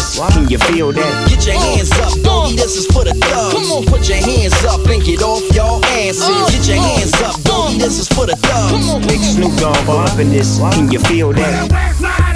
bumping 0.00 0.16
this. 0.16 0.18
Can 0.18 0.48
you 0.48 0.58
feel 0.58 0.92
that? 0.92 1.28
Get 1.28 1.46
your 1.46 1.58
hands 1.58 1.92
up, 1.92 2.12
uh. 2.12 2.22
doggy, 2.22 2.56
this 2.56 2.76
is 2.76 2.86
for 2.86 3.04
the 3.04 3.14
thugs. 3.14 3.54
Come 3.54 3.72
on, 3.72 3.84
put 3.86 4.08
your 4.08 4.18
hands 4.18 4.64
up 4.64 4.86
and 4.86 5.02
get 5.02 5.22
off 5.22 5.44
your 5.54 5.80
asses. 5.84 6.22
Uh. 6.22 6.48
Get 6.50 6.68
your 6.68 6.78
uh. 6.78 6.82
hands 6.82 7.14
up, 7.22 7.42
doggy, 7.42 7.78
this 7.78 7.98
is 7.98 8.08
for 8.08 8.26
the 8.26 8.36
thugs. 8.36 9.06
Big 9.06 9.20
Snoop 9.20 9.54
Dogg 9.58 9.86
bumping 9.86 10.30
this. 10.30 10.58
Can 10.58 10.90
you 10.90 11.00
feel 11.00 11.32
that? 11.32 12.29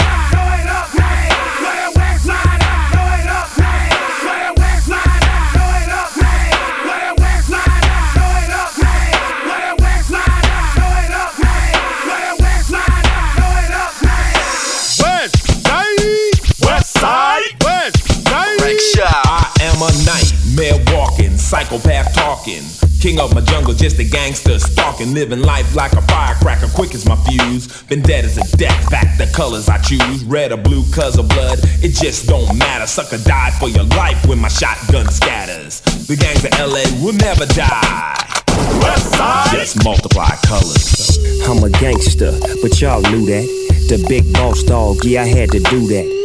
Talking. 22.45 22.63
King 23.01 23.19
of 23.19 23.33
my 23.35 23.41
jungle, 23.41 23.73
just 23.73 23.99
a 23.99 24.03
gangster 24.03 24.57
stalking, 24.59 25.13
living 25.13 25.41
life 25.41 25.75
like 25.75 25.93
a 25.93 26.01
firecracker, 26.03 26.67
quick 26.73 26.93
as 26.95 27.05
my 27.05 27.15
fuse. 27.15 27.83
Been 27.83 28.01
dead 28.01 28.25
as 28.25 28.37
a 28.37 28.57
death, 28.57 28.89
back 28.89 29.17
the 29.17 29.27
colors 29.27 29.69
I 29.69 29.77
choose. 29.79 30.23
Red 30.23 30.51
or 30.51 30.57
blue, 30.57 30.83
cause 30.91 31.17
of 31.17 31.27
blood, 31.29 31.59
it 31.83 31.93
just 31.93 32.27
don't 32.27 32.57
matter. 32.57 32.87
Sucker 32.87 33.17
died 33.17 33.53
for 33.53 33.69
your 33.69 33.83
life 33.83 34.25
when 34.25 34.39
my 34.39 34.47
shotgun 34.47 35.07
scatters. 35.09 35.81
The 36.07 36.15
gangs 36.15 36.43
of 36.45 36.51
LA 36.57 36.83
will 37.03 37.13
never 37.13 37.45
die. 37.45 38.15
Just 39.51 39.83
multiply 39.83 40.29
colors. 40.45 41.17
I'm 41.47 41.63
a 41.63 41.69
gangster, 41.69 42.31
but 42.61 42.79
y'all 42.81 43.01
knew 43.01 43.25
that. 43.25 43.45
The 43.89 44.03
big 44.09 44.33
boss 44.33 44.63
dog, 44.63 45.03
yeah, 45.03 45.23
I 45.23 45.27
had 45.27 45.51
to 45.51 45.59
do 45.59 45.87
that. 45.87 46.24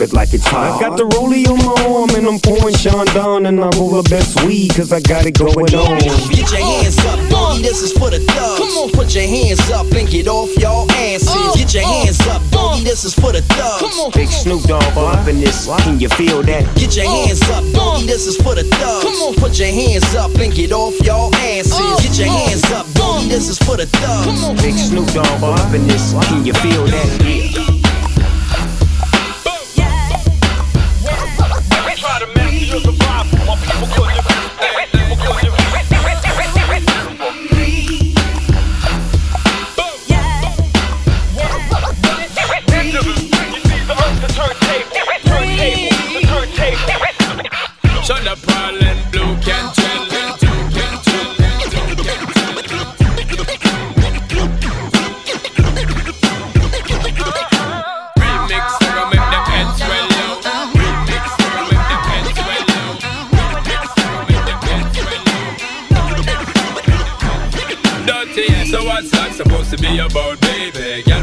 it 0.00 0.12
like 0.12 0.34
it's 0.34 0.46
hot. 0.46 0.76
I 0.76 0.80
got 0.80 0.98
the 0.98 1.04
rollie 1.16 1.48
on 1.48 1.56
my 1.64 1.72
arm 1.88 2.10
and 2.12 2.28
I'm 2.28 2.38
pouring 2.38 2.76
Sean 2.76 3.06
down 3.16 3.46
and 3.46 3.58
I 3.58 3.68
roll 3.80 3.96
the 3.96 4.04
best 4.10 4.44
weed 4.44 4.76
cause 4.76 4.92
I 4.92 5.00
got 5.00 5.24
it 5.24 5.38
going 5.38 5.72
on. 5.72 5.98
Get 6.28 6.52
your 6.52 6.60
hands 6.60 7.00
up, 7.08 7.16
doggy, 7.32 7.62
this 7.62 7.80
is 7.80 7.92
for 7.96 8.10
the 8.10 8.20
thugs. 8.20 8.60
Come 8.60 8.74
on, 8.76 8.90
put 8.92 9.14
your 9.16 9.24
hands 9.24 9.64
up 9.72 9.88
and 9.96 10.06
get 10.08 10.28
off 10.28 10.52
your 10.60 10.84
asses. 10.92 11.32
Get 11.56 11.72
your 11.72 11.84
uh, 11.84 12.04
hands 12.04 12.20
up, 12.28 12.44
doggy, 12.52 12.82
uh. 12.82 12.84
this 12.84 13.04
is 13.04 13.14
for 13.14 13.32
the 13.32 13.40
thugs. 13.56 13.80
Come 13.80 13.96
on, 14.04 14.10
Big 14.12 14.28
Snoop 14.28 14.62
Dogg 14.68 14.84
bumping 14.94 15.40
this. 15.40 15.66
Can 15.80 15.98
you 15.98 16.08
feel 16.10 16.42
that? 16.44 16.68
Get 16.76 16.94
your 16.94 17.08
uh, 17.08 17.24
hands 17.24 17.42
up, 17.48 17.64
doggy, 17.72 18.06
this 18.06 18.26
is 18.28 18.36
for 18.36 18.54
the 18.54 18.64
thugs. 18.68 19.04
Come 19.08 19.18
on, 19.24 19.34
put 19.40 19.58
your 19.58 19.72
hands 19.72 20.14
up 20.14 20.36
and 20.36 20.52
get 20.52 20.70
off 20.70 21.00
your 21.00 21.32
asses. 21.48 21.72
Get 22.04 22.18
your 22.20 22.28
hands 22.28 22.64
up, 22.76 22.84
doggy, 22.92 23.28
this 23.32 23.48
is 23.48 23.58
for 23.58 23.76
the 23.80 23.86
thugs. 23.86 24.28
Come 24.28 24.44
on 24.44 24.56
big 24.60 24.76
Snoop 24.76 25.08
Dogg 25.16 25.40
bumping 25.40 25.88
this. 25.88 26.12
Can 26.28 26.44
you 26.44 26.52
feel 26.54 26.84
that? 26.86 27.77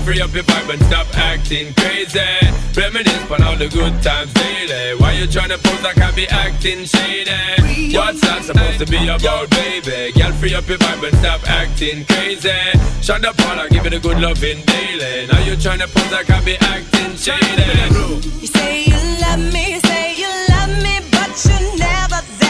free 0.06 0.22
up 0.22 0.32
your 0.34 0.44
vibe 0.44 0.70
and 0.72 0.84
stop 0.84 1.08
acting 1.18 1.74
crazy. 1.74 2.20
Reminisce 2.78 3.32
on 3.32 3.42
all 3.42 3.58
the 3.58 3.68
good 3.68 3.94
times 4.04 4.32
daily. 4.34 4.96
Why 5.00 5.14
you 5.14 5.26
tryna 5.26 5.58
pose 5.64 5.82
like 5.82 5.98
I 5.98 6.12
be 6.12 6.28
acting 6.28 6.86
shady? 6.86 7.98
What's 7.98 8.22
that 8.22 8.44
supposed 8.44 8.80
to 8.80 8.86
be 8.86 9.08
about, 9.08 9.50
baby? 9.50 10.14
Girl, 10.14 10.32
free 10.34 10.54
up 10.54 10.68
your 10.68 10.78
vibe 10.78 11.08
and 11.08 11.18
stop 11.18 11.42
acting 11.50 12.06
crazy. 12.06 12.54
Shut 13.02 13.22
the 13.22 13.34
ball, 13.38 13.60
I 13.60 13.68
give 13.70 13.86
it 13.88 13.94
a 13.94 14.00
good 14.00 14.20
loving 14.20 14.62
daily. 14.66 15.26
Now 15.28 15.40
you 15.44 15.56
tryna 15.58 15.90
pose 15.92 16.12
like 16.12 16.30
I 16.30 16.40
be 16.46 16.56
acting 16.62 17.16
shady. 17.18 17.66
You 18.42 18.48
say 18.48 18.86
you 18.86 19.00
love 19.26 19.42
me, 19.54 19.80
say 19.80 20.16
you 20.22 20.30
love 20.54 20.74
me, 20.84 21.00
but 21.10 21.34
you 21.50 21.80
never. 21.80 22.45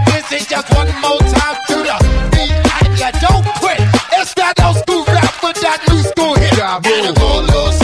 get 0.00 0.48
just 0.48 0.74
one 0.74 0.88
more 1.00 1.18
time 1.18 1.56
to 1.68 1.76
the 1.86 1.96
beat 2.32 2.50
and 2.50 3.14
don't 3.20 3.44
quit. 3.60 3.80
It's 4.18 4.34
that 4.34 4.54
old 4.64 4.76
school 4.76 5.04
rap 5.06 5.30
for 5.40 5.52
that 5.52 5.80
new 5.88 6.02
school 6.02 6.34
hit. 6.34 6.56
Yeah, 6.58 7.83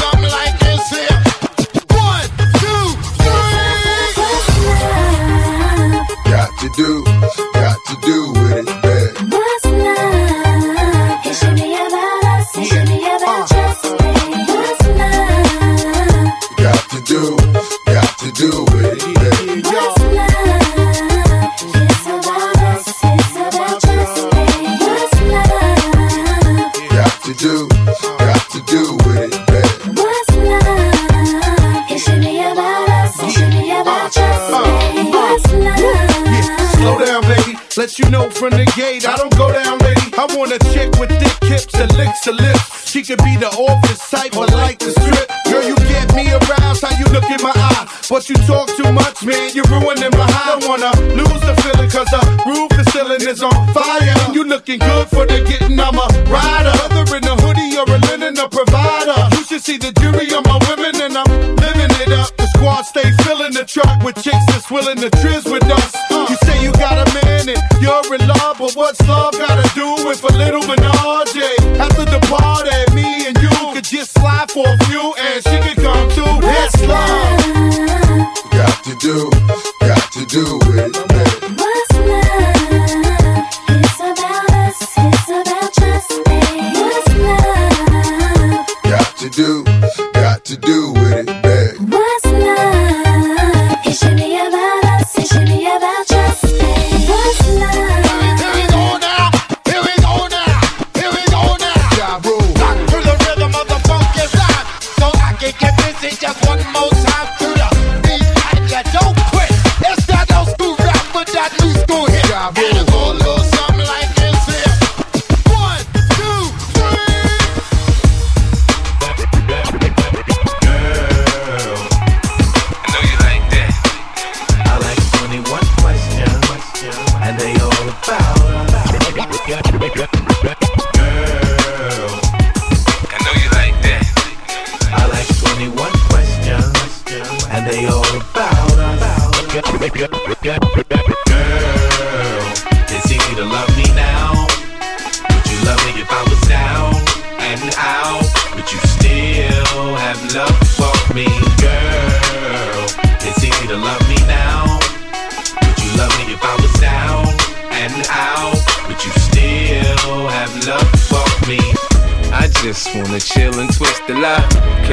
let 37.91 37.99
you 37.99 38.11
know 38.11 38.31
from 38.31 38.51
the 38.51 38.71
gate, 38.77 39.03
I 39.09 39.17
don't 39.17 39.35
go 39.37 39.51
down, 39.51 39.79
lady. 39.81 40.15
I 40.15 40.27
want 40.39 40.53
a 40.53 40.59
chick 40.71 40.95
with 41.01 41.11
thick 41.11 41.51
hips 41.51 41.75
and 41.75 41.91
licks 41.97 42.23
the 42.23 42.33
lips. 42.33 42.89
She 42.89 43.03
could 43.03 43.19
be 43.25 43.35
the 43.35 43.51
office 43.51 43.99
type 44.11 44.37
or 44.37 44.47
like 44.47 44.79
the 44.79 44.95
strip. 44.95 45.27
Girl, 45.51 45.65
you 45.67 45.75
get 45.91 46.07
me 46.15 46.31
aroused, 46.31 46.83
how 46.87 46.95
you 46.99 47.07
look 47.11 47.27
in 47.27 47.43
my 47.43 47.51
eye. 47.51 47.91
But 48.09 48.29
you 48.29 48.37
talk 48.47 48.69
too 48.79 48.93
much, 48.93 49.25
man, 49.25 49.51
you're 49.55 49.67
ruining 49.67 50.15
my 50.15 50.27
high. 50.31 50.61
Don't 50.61 50.71
wanna 50.71 50.93
lose 51.19 51.43
the 51.43 51.55
feeling, 51.67 51.91
cause 51.91 52.07
the 52.15 52.23
roof 52.47 52.71
is 52.79 52.87
ceiling 52.93 53.27
is 53.27 53.43
on 53.43 53.59
fire. 53.75 54.15
And 54.23 54.35
you 54.35 54.45
looking 54.45 54.79
good 54.79 55.09
for 55.09 55.27
the 55.27 55.43
get 55.43 55.60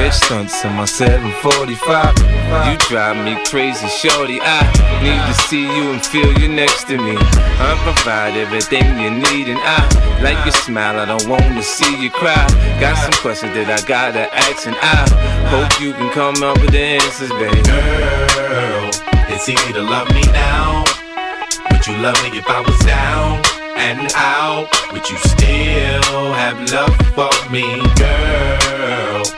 Catch 0.08 0.24
stunts 0.24 0.64
in 0.64 0.72
my 0.72 0.86
745. 0.86 2.16
You 2.64 2.78
drive 2.88 3.22
me 3.22 3.36
crazy, 3.44 3.88
shorty. 3.88 4.38
I 4.40 4.64
need 5.04 5.20
to 5.28 5.34
see 5.48 5.60
you 5.60 5.92
and 5.92 6.00
feel 6.00 6.32
you 6.40 6.48
next 6.48 6.84
to 6.84 6.96
me. 6.96 7.14
I 7.60 7.76
provide 7.84 8.32
everything 8.34 8.86
you 8.98 9.10
need, 9.10 9.48
and 9.52 9.60
I 9.60 9.84
like 10.22 10.42
your 10.46 10.54
smile. 10.54 10.98
I 10.98 11.04
don't 11.04 11.28
wanna 11.28 11.62
see 11.62 11.94
you 12.02 12.08
cry. 12.08 12.40
Got 12.80 12.96
some 12.96 13.20
questions 13.20 13.52
that 13.52 13.68
I 13.68 13.86
gotta 13.86 14.32
ask, 14.32 14.66
and 14.66 14.76
I 14.80 15.04
hope 15.52 15.78
you 15.78 15.92
can 15.92 16.08
come 16.16 16.42
up 16.42 16.56
with 16.56 16.72
the 16.72 16.80
answers, 16.80 17.28
baby. 17.36 17.60
Girl, 17.68 18.88
it's 19.28 19.46
easy 19.46 19.72
to 19.74 19.82
love 19.82 20.08
me 20.14 20.22
now. 20.32 20.84
Would 21.70 21.86
you 21.86 21.98
love 21.98 22.16
me 22.24 22.38
if 22.38 22.48
I 22.48 22.60
was 22.60 22.78
down 22.78 23.44
and 23.76 24.10
out? 24.16 24.72
Would 24.90 25.04
you 25.10 25.18
still 25.18 26.32
have 26.32 26.56
love 26.72 26.96
for 27.12 27.28
me, 27.52 27.84
girl? 28.00 29.37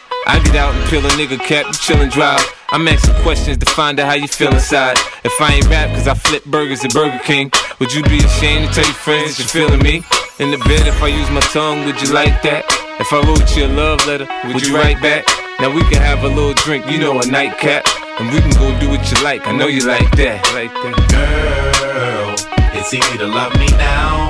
I 0.27 0.39
get 0.43 0.55
out 0.55 0.75
and 0.75 0.89
peel 0.89 1.03
a 1.03 1.09
nigga 1.17 1.39
cap, 1.39 1.65
you 1.65 1.73
chill 1.73 2.01
and 2.01 2.11
drive. 2.11 2.45
I'm 2.69 2.87
asking 2.87 3.15
questions 3.23 3.57
to 3.57 3.65
find 3.65 3.99
out 3.99 4.07
how 4.07 4.13
you 4.13 4.27
feel 4.27 4.53
inside. 4.53 4.97
If 5.23 5.33
I 5.41 5.55
ain't 5.55 5.67
rap 5.67 5.89
cause 5.89 6.07
I 6.07 6.13
flip 6.13 6.45
burgers 6.45 6.85
at 6.85 6.93
Burger 6.93 7.19
King, 7.23 7.51
would 7.79 7.91
you 7.91 8.03
be 8.03 8.19
ashamed 8.19 8.69
to 8.69 8.73
tell 8.73 8.85
your 8.85 8.93
friends 8.93 9.37
that 9.37 9.39
you're 9.43 9.67
feeling 9.67 9.81
me? 9.81 10.03
In 10.39 10.51
the 10.51 10.57
bed, 10.69 10.85
if 10.85 11.01
I 11.01 11.07
use 11.07 11.29
my 11.31 11.41
tongue, 11.41 11.85
would 11.85 11.99
you 12.01 12.13
like 12.13 12.41
that? 12.43 12.65
If 12.99 13.11
I 13.11 13.19
wrote 13.25 13.57
you 13.57 13.65
a 13.65 13.71
love 13.73 14.05
letter, 14.05 14.27
would 14.45 14.65
you 14.65 14.75
write 14.75 15.01
back? 15.01 15.25
Now 15.59 15.73
we 15.73 15.81
can 15.89 16.01
have 16.01 16.23
a 16.23 16.27
little 16.27 16.53
drink, 16.53 16.89
you 16.89 16.99
know, 16.99 17.19
a 17.19 17.25
nightcap. 17.25 17.85
And 18.19 18.29
we 18.31 18.39
can 18.41 18.51
go 18.51 18.77
do 18.79 18.89
what 18.89 19.01
you 19.11 19.23
like, 19.23 19.47
I 19.47 19.57
know 19.57 19.67
you 19.67 19.87
like 19.87 20.09
that. 20.17 20.45
Like 20.53 20.71
that. 20.71 20.95
Girl, 21.09 22.35
it's 22.77 22.93
easy 22.93 23.17
to 23.17 23.25
love 23.25 23.57
me 23.57 23.67
now. 23.81 24.29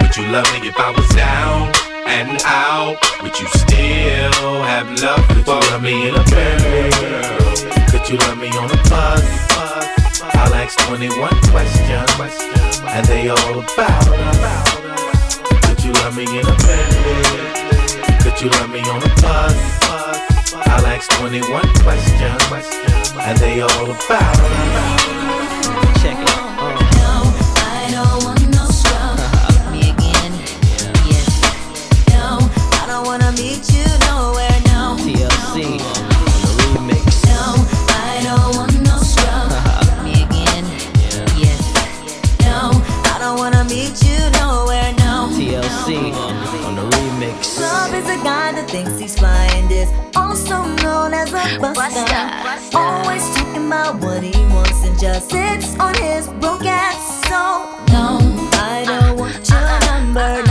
Would 0.00 0.16
you 0.16 0.26
love 0.32 0.50
me 0.52 0.68
if 0.68 0.76
I 0.78 0.90
was 0.90 1.08
down 1.14 1.75
and 2.06 2.40
out? 2.44 2.96
Would 3.22 3.38
you 3.38 3.46
still 3.48 4.62
have 4.62 4.88
love 5.02 5.24
for 5.44 5.78
me 5.80 6.08
in 6.08 6.14
a 6.14 6.24
Bentley? 6.24 6.90
Could 7.90 8.08
you 8.08 8.16
love 8.18 8.38
me 8.38 8.48
on 8.48 8.70
a 8.70 8.76
bus? 8.88 9.46
I'll 10.34 10.54
ask 10.54 10.78
21 10.86 11.28
questions, 11.50 12.40
and 12.86 13.06
they 13.06 13.28
all 13.28 13.58
about 13.58 14.08
us. 14.08 15.38
Could 15.66 15.84
you 15.84 15.92
love 15.92 16.16
me 16.16 16.24
in 16.24 16.46
a 16.46 16.56
Bentley? 16.64 17.22
Could 18.22 18.40
you 18.40 18.48
love 18.50 18.70
me 18.70 18.80
on 18.80 19.02
a 19.02 19.08
bus? 19.20 19.56
I'll 20.54 20.86
ask 20.86 21.10
21 21.18 21.62
questions, 21.82 23.12
and 23.20 23.38
they 23.38 23.60
all 23.60 23.90
about 23.90 24.40
us. 24.40 25.25
Thinks 48.76 49.00
he's 49.00 49.18
flying 49.18 49.66
this, 49.68 49.90
also 50.14 50.62
known 50.82 51.14
as 51.14 51.30
a 51.32 51.58
buster. 51.60 52.76
Always 52.76 53.24
talking 53.34 53.66
about 53.66 53.94
what 54.04 54.22
he 54.22 54.38
wants 54.52 54.84
and 54.84 54.98
just 54.98 55.30
sits 55.30 55.78
on 55.78 55.94
his 55.94 56.28
broke 56.40 56.66
ass. 56.66 57.00
So 57.28 57.40
no, 57.94 58.18
I 58.52 58.84
don't 58.86 59.18
want 59.18 59.48
your 59.48 59.80
number. 59.88 60.45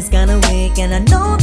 Is 0.00 0.08
kinda 0.08 0.38
weak, 0.48 0.78
and 0.78 0.94
I 0.94 1.00
know 1.10 1.39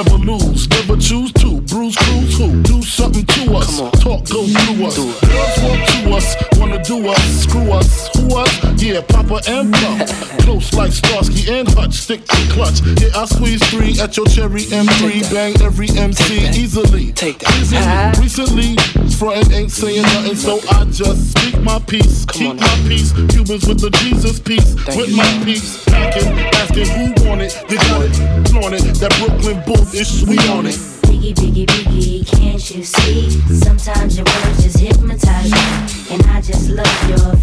Never 0.00 0.16
lose, 0.16 0.66
never 0.70 0.96
choose 0.96 1.30
to. 1.34 1.60
Bruise, 1.60 1.94
cruise, 1.94 2.38
who? 2.38 2.62
Do 2.62 2.80
something 2.80 3.26
to 3.26 3.54
us. 3.56 3.76
Talk, 4.00 4.26
go 4.30 4.46
through 4.46 4.86
us. 4.86 4.96
Girls 4.96 5.58
want 5.60 5.88
to 5.88 6.10
us, 6.16 6.36
wanna 6.58 6.82
do 6.82 7.06
us, 7.06 7.42
screw 7.42 7.70
us, 7.70 8.08
who 8.16 8.34
us? 8.34 8.82
Yeah, 8.82 9.02
Papa 9.02 9.42
and 9.46 9.70
Pump. 9.74 10.08
Close 10.40 10.72
like 10.72 10.92
Starsky 10.92 11.52
and 11.52 11.68
Hutch, 11.68 11.92
stick 11.92 12.24
to 12.24 12.48
clutch. 12.48 12.80
Yeah, 12.80 13.10
I 13.14 13.26
squeeze 13.26 13.62
three 13.68 14.00
at 14.00 14.16
your 14.16 14.24
cherry 14.24 14.62
M3. 14.62 15.34
Bang 15.34 15.60
every 15.60 15.90
MC 15.90 16.48
easily. 16.58 17.12
Take 17.12 17.40
that. 17.40 18.16
Recently, 18.18 18.76
frontin' 19.18 19.52
ain't 19.52 19.70
saying 19.70 20.00
nothing, 20.00 20.36
so 20.36 20.60
I 20.70 20.86
just 20.86 21.39
peace. 21.86 22.24
Keep 22.26 22.56
my 22.56 22.84
peace. 22.88 23.12
Cubans 23.12 23.66
with 23.66 23.80
the 23.80 23.90
Jesus 24.02 24.40
piece. 24.40 24.74
With 24.96 25.14
my 25.16 25.44
peace. 25.44 25.84
Packing, 25.84 26.28
asking 26.54 26.86
who 26.86 27.28
want 27.28 27.42
it. 27.42 27.54
You 27.68 27.76
got 27.78 28.02
it. 28.02 28.48
Flaunt 28.48 28.74
it. 28.74 28.94
That 29.00 29.14
Brooklyn 29.18 29.62
bull 29.66 29.82
is 29.94 30.20
sweet 30.20 30.48
on 30.50 30.66
it. 30.66 30.74
Biggie, 31.10 31.34
biggie, 31.34 31.66
biggie, 31.66 32.26
can't 32.26 32.70
you 32.70 32.84
see? 32.84 33.30
Sometimes 33.54 34.16
your 34.16 34.24
words 34.24 34.62
just 34.62 34.78
hypnotize 34.78 35.50
me. 35.50 36.14
And 36.14 36.22
I 36.26 36.40
just 36.40 36.70
love 36.70 37.08
your 37.08 37.36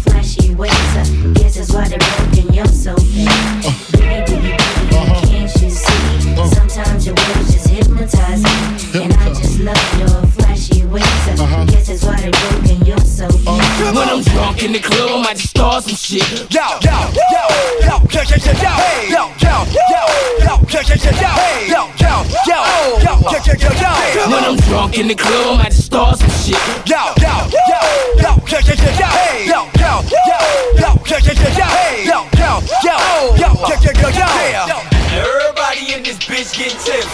When 24.88 25.00
in 25.00 25.08
the 25.08 25.14
club, 25.14 25.60
I 25.60 25.62
might 25.64 25.72
just 25.72 25.86
start 25.86 26.18
some 26.18 26.30
shit. 26.30 26.56
Yo, 26.88 26.96
yo, 27.20 27.28
yo, 27.52 27.60
yo, 27.68 27.80
yo, 28.16 28.32
yo, 28.48 28.58
yo, 28.58 28.72
yo, 28.72 29.06
hey, 29.06 29.44
yo, 29.46 29.68
yo, 29.76 30.00
yo, 30.08 30.32
yo, 30.32 30.40
yo, 30.78 30.96
yo, 31.04 31.18
yo, 31.18 31.44
yo, 31.44 31.66
hey, 31.68 32.06
yo, 32.06 32.24
yo, 32.32 32.62
yo, 32.84 32.96
yo, 33.36 33.52
yo, 33.52 33.76
yo, 33.76 34.08
yo, 34.08 34.28
yo. 34.48 34.64
yo. 34.66 34.78
Everybody 35.12 35.92
in 35.92 36.02
this 36.02 36.16
bitch 36.24 36.56
get 36.56 36.72
tips. 36.80 37.04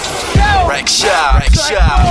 Wreck 0.69 0.87
shop, 0.87 1.41
wreck 1.41 1.53
shop. 1.53 2.04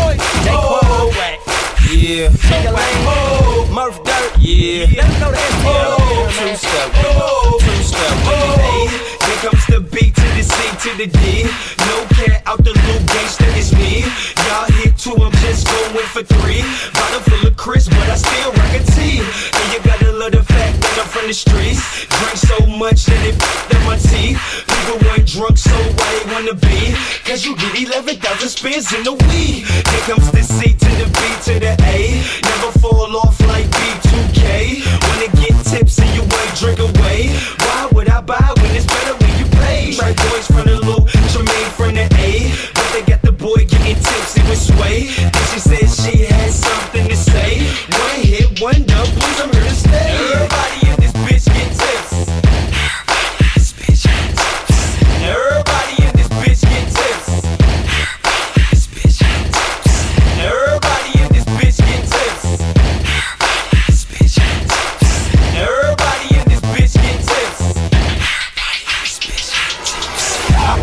Spins 28.63 28.93
in 28.93 29.03
the 29.03 29.11
weed. 29.11 29.65
Here 29.67 30.05
comes 30.07 30.31
the 30.31 30.41
C 30.41 30.72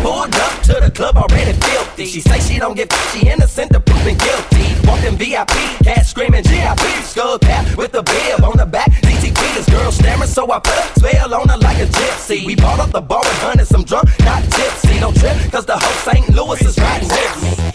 pulled 0.01 0.35
up 0.35 0.53
to 0.63 0.73
the 0.81 0.91
club 0.91 1.15
already 1.17 1.53
filthy. 1.53 2.05
She 2.05 2.21
say 2.21 2.39
she 2.39 2.59
don't 2.59 2.75
get 2.75 2.91
she 3.11 3.27
innocent, 3.29 3.71
the 3.71 3.79
proven 3.79 4.17
guilty. 4.17 4.67
Walked 4.87 5.05
in 5.05 5.15
VIP, 5.15 5.55
cat 5.85 6.05
screaming 6.05 6.43
GIP, 6.43 6.81
skull 7.03 7.39
cap 7.39 7.77
with 7.77 7.93
a 7.93 8.03
bib 8.03 8.43
on 8.43 8.57
the 8.57 8.65
back. 8.65 8.89
DTP, 9.05 9.41
this 9.55 9.69
girl 9.69 9.91
staring, 9.91 10.27
so 10.27 10.51
I 10.51 10.59
put 10.59 10.77
a 10.77 10.99
spell 10.99 11.33
on 11.33 11.49
her 11.49 11.57
like 11.57 11.77
a 11.77 11.85
gypsy. 11.85 12.45
We 12.45 12.55
bought 12.55 12.79
up 12.79 12.91
the 12.91 13.01
bar 13.01 13.23
and 13.23 13.37
hunted 13.37 13.67
some 13.67 13.83
drunk, 13.83 14.09
not 14.21 14.43
tipsy. 14.43 14.99
Don't 14.99 15.15
trip, 15.15 15.37
cause 15.51 15.65
the 15.65 15.77
whole 15.77 16.13
St. 16.13 16.27
Louis 16.29 16.61
is 16.61 16.77
riding 16.77 17.07
with 17.07 17.59
me. 17.59 17.70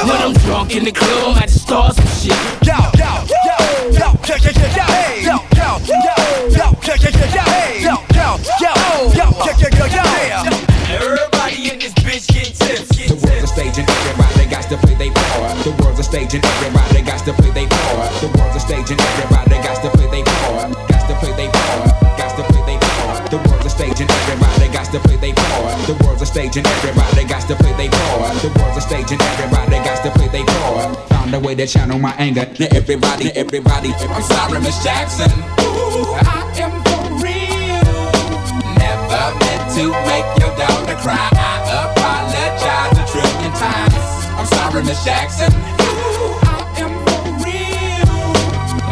When 0.00 0.16
I'm 0.16 0.32
drunk 0.34 0.76
in 0.76 0.84
the 0.84 0.92
club, 0.92 1.34
I 1.34 1.40
might 1.40 1.48
just 1.48 1.62
start 1.62 1.96
some 1.96 2.06
shit. 2.06 2.38
Yo, 2.62 2.74
yo, 2.94 3.10
yo, 3.26 3.58
yo, 3.90 4.06
yo, 4.14 4.30
yo, 4.30 4.46
yo, 4.46 4.66
yo, 4.70 4.86
hey, 4.86 5.26
yo, 5.26 5.36
yo, 5.58 5.82
yo, 5.90 6.14
yo, 6.54 6.70
yo, 6.70 6.86
yo, 6.86 7.10
yo, 7.10 7.26
yo, 7.34 7.42
hey, 7.50 7.82
yo, 7.82 7.98
yo, 8.14 8.38
yo, 8.62 8.70
yo, 9.10 9.26
yo, 9.58 9.68
yo, 9.74 9.86
yo, 9.90 10.02
yo. 10.46 10.54
Everybody 10.86 11.70
in 11.70 11.78
this 11.80 11.94
bitch 11.94 12.30
get 12.30 12.54
tips. 12.54 12.94
Get 12.96 13.08
The 13.08 13.18
world's 13.26 13.42
a 13.42 13.46
stage 13.46 13.78
and 13.78 13.90
everybody 13.90 14.46
got 14.46 14.62
to 14.70 14.76
play 14.78 14.94
their 14.94 15.12
part. 15.12 15.58
The 15.64 15.70
world's 15.82 15.98
a 15.98 16.04
stage 16.04 16.34
and 16.34 16.44
everybody 16.44 17.02
got 17.02 17.24
to 17.26 17.32
play 17.34 17.50
their 17.50 17.68
part. 17.68 18.10
The 18.22 18.28
world's 18.38 18.56
a 18.56 18.60
stage 18.60 18.90
and 18.90 19.00
everybody 19.00 19.58
got 19.66 19.82
to 19.82 19.90
play 19.90 19.99
stage 26.50 26.64
and 26.64 26.66
everybody 26.66 27.24
got 27.24 27.46
to 27.48 27.54
play 27.56 27.72
their 27.76 27.90
part. 27.90 28.34
The 28.42 28.48
world's 28.58 28.78
a 28.78 28.80
stage 28.80 29.12
and 29.12 29.22
everybody 29.22 29.78
got 29.84 30.02
to 30.02 30.10
play 30.10 30.28
their 30.28 30.44
part. 30.44 30.96
Found 31.10 31.34
a 31.34 31.38
way 31.38 31.54
to 31.54 31.66
channel 31.66 31.98
my 31.98 32.12
anger. 32.18 32.46
Now 32.58 32.66
everybody, 32.72 33.30
everybody. 33.36 33.92
I'm 33.94 34.22
sorry, 34.22 34.60
Miss 34.60 34.82
Jackson. 34.82 35.30
Ooh, 35.60 36.14
I 36.18 36.42
am 36.58 36.74
for 36.86 37.02
real. 37.22 38.10
Never 38.82 39.24
meant 39.38 39.64
to 39.76 39.84
make 40.10 40.28
your 40.42 40.52
daughter 40.58 40.96
cry. 40.98 41.28
I 41.32 41.86
apologize 41.86 42.98
a 42.98 43.04
trillion 43.12 43.52
times. 43.54 44.04
I'm 44.38 44.46
sorry, 44.46 44.82
Miss 44.82 45.04
Jackson. 45.04 45.52
Ooh, 45.54 46.34
I 46.42 46.58
am 46.82 46.92
for 47.06 47.22
real. 47.46 48.16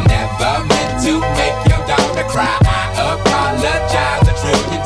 Never 0.07 0.53
meant 0.71 0.93
to 1.05 1.13
make 1.39 1.59
your 1.71 1.83
daughter 1.87 2.25
cry. 2.29 2.68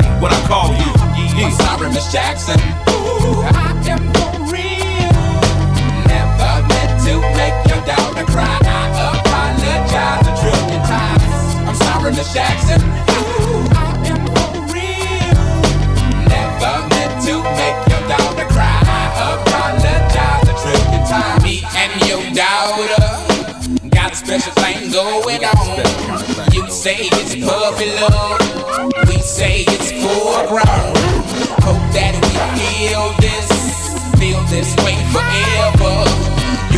when 0.00 0.32
I 0.32 0.40
call 0.46 0.70
you. 0.72 0.90
Yeah. 1.36 1.46
I'm 1.46 1.52
sorry, 1.52 1.88
Miss 1.90 2.12
Jackson. 2.12 2.58
Ooh, 2.88 3.42
I 3.44 3.72
am 3.92 4.02
for 4.14 4.32
real. 4.52 5.12
Never 6.08 6.52
meant 6.68 6.92
to 7.04 7.20
make 7.36 7.56
your 7.68 7.82
daughter 7.84 8.24
cry. 8.24 8.56
I 8.62 9.20
apologize 9.20 10.24
a 10.28 10.32
trillion 10.40 10.82
times. 10.86 11.68
I'm 11.68 11.74
sorry, 11.74 12.12
Miss 12.12 12.32
Jackson. 12.32 12.80
Ooh, 12.80 13.64
I 13.72 13.84
am 14.12 14.22
for 14.32 14.50
real. 14.72 15.44
Never 16.28 16.74
meant 16.92 17.14
to 17.26 17.34
make 17.60 17.78
your 17.92 18.04
daughter 18.08 18.46
cry. 18.48 18.78
I 18.86 19.36
apologize 19.40 20.46
a 20.48 20.54
trillion 20.62 21.02
times. 21.08 21.42
Me 21.42 21.64
and 21.76 21.92
your 22.08 22.22
daughter 22.32 23.88
got 23.90 24.12
a 24.12 24.16
special 24.16 24.52
thing 24.52 24.90
going 24.92 25.44
on. 25.44 25.84
You 26.52 26.70
say 26.70 27.08
it's 27.12 27.34
puppy 27.44 27.88
love. 28.00 28.40
We 29.08 29.18
say 29.18 29.64
it's 29.68 29.81
full 30.42 30.48
grown. 30.48 30.64
Hope 31.62 31.82
that 31.92 32.14
we 32.22 32.32
feel 32.58 33.12
this, 33.20 34.18
feel 34.18 34.40
this 34.48 34.74
way 34.84 34.96
forever. 35.12 36.31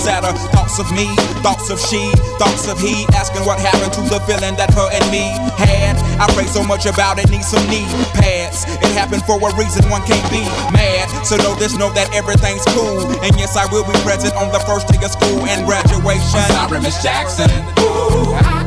sadder. 0.00 0.32
Uh, 0.32 0.48
thoughts 0.54 0.78
of 0.78 0.88
me, 0.92 1.08
thoughts 1.42 1.70
of 1.70 1.78
she, 1.80 2.12
thoughts 2.38 2.68
of 2.68 2.78
he. 2.80 3.04
Asking 3.14 3.44
what 3.44 3.58
happened 3.58 3.92
to 3.94 4.02
the 4.08 4.20
feeling 4.24 4.56
that 4.56 4.72
her 4.74 4.88
and 4.92 5.04
me 5.10 5.28
had. 5.58 5.98
I 6.20 6.30
pray 6.32 6.46
so 6.46 6.62
much 6.62 6.86
about 6.86 7.18
it, 7.18 7.30
need 7.30 7.44
some 7.44 7.64
knee 7.68 7.86
pads. 8.14 8.64
It 8.80 8.92
happened 8.94 9.24
for 9.24 9.36
a 9.36 9.50
reason, 9.56 9.82
one 9.90 10.02
can't 10.06 10.24
be 10.30 10.42
mad. 10.72 11.10
So 11.26 11.36
know 11.36 11.54
this, 11.54 11.76
know 11.76 11.90
that 11.92 12.12
everything's 12.14 12.64
cool. 12.72 13.10
And 13.22 13.34
yes, 13.36 13.56
I 13.56 13.66
will 13.72 13.84
be 13.84 13.96
present 14.06 14.34
on 14.36 14.52
the 14.52 14.60
first 14.64 14.88
day 14.88 15.02
of 15.02 15.10
school 15.10 15.44
and 15.44 15.66
graduation. 15.66 16.46
Sorry, 16.54 16.80
Miss 16.80 17.02
Jackson. 17.02 17.50
Ooh, 17.82 18.61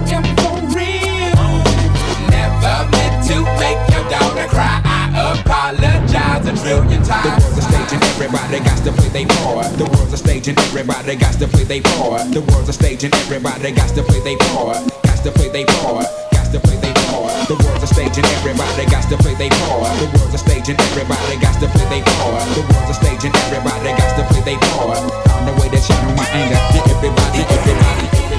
a 6.47 6.53
trillion 6.53 7.01
The 7.01 7.31
world's 7.41 7.57
a 7.57 7.61
stage 7.61 7.91
and 7.93 8.03
everybody 8.13 8.59
got 8.61 8.77
to 8.85 8.91
play 8.93 9.09
their 9.09 9.27
part. 9.41 9.71
The 9.77 9.85
world's 9.85 10.13
a 10.13 10.17
stage 10.17 10.47
and 10.47 10.57
everybody 10.69 11.15
got 11.15 11.33
to 11.39 11.47
play 11.47 11.63
their 11.63 11.81
part. 11.97 12.29
The 12.31 12.41
world's 12.41 12.69
a 12.69 12.73
stage 12.73 13.03
and 13.03 13.13
everybody 13.25 13.71
got 13.71 13.89
to 13.95 14.03
play 14.03 14.21
their 14.21 14.37
part. 14.53 14.77
Got 15.03 15.19
to 15.25 15.31
play 15.31 15.49
their 15.49 15.65
part. 15.81 16.05
Got 16.31 16.47
to 16.53 16.59
play 16.61 16.77
their 16.77 16.93
part. 17.09 17.33
The 17.49 17.57
world's 17.65 17.83
a 17.83 17.89
stage 17.89 18.17
and 18.17 18.27
everybody 18.37 18.85
got 18.85 19.09
to 19.09 19.17
play 19.17 19.33
their 19.35 19.53
part. 19.65 19.93
The 19.97 20.07
world's 20.13 20.35
a 20.35 20.41
stage 20.41 20.69
and 20.69 20.79
everybody 20.93 21.35
got 21.41 21.57
to 21.61 21.67
play 21.73 21.87
their 21.89 22.05
part. 22.21 22.45
The 22.53 22.61
world's 22.61 22.93
a 22.93 22.95
stage 22.95 23.23
and 23.25 23.35
everybody 23.49 23.89
got 23.97 24.11
to 24.17 24.23
play 24.29 24.43
their 24.45 24.59
part. 24.77 25.01
On 25.33 25.43
the 25.49 25.53
way 25.57 25.67
to 25.73 25.79
channel 25.81 26.13
my 26.13 26.27
anger. 26.29 26.59
Everybody, 26.93 27.41
everybody, 27.41 28.05
everybody. 28.13 28.34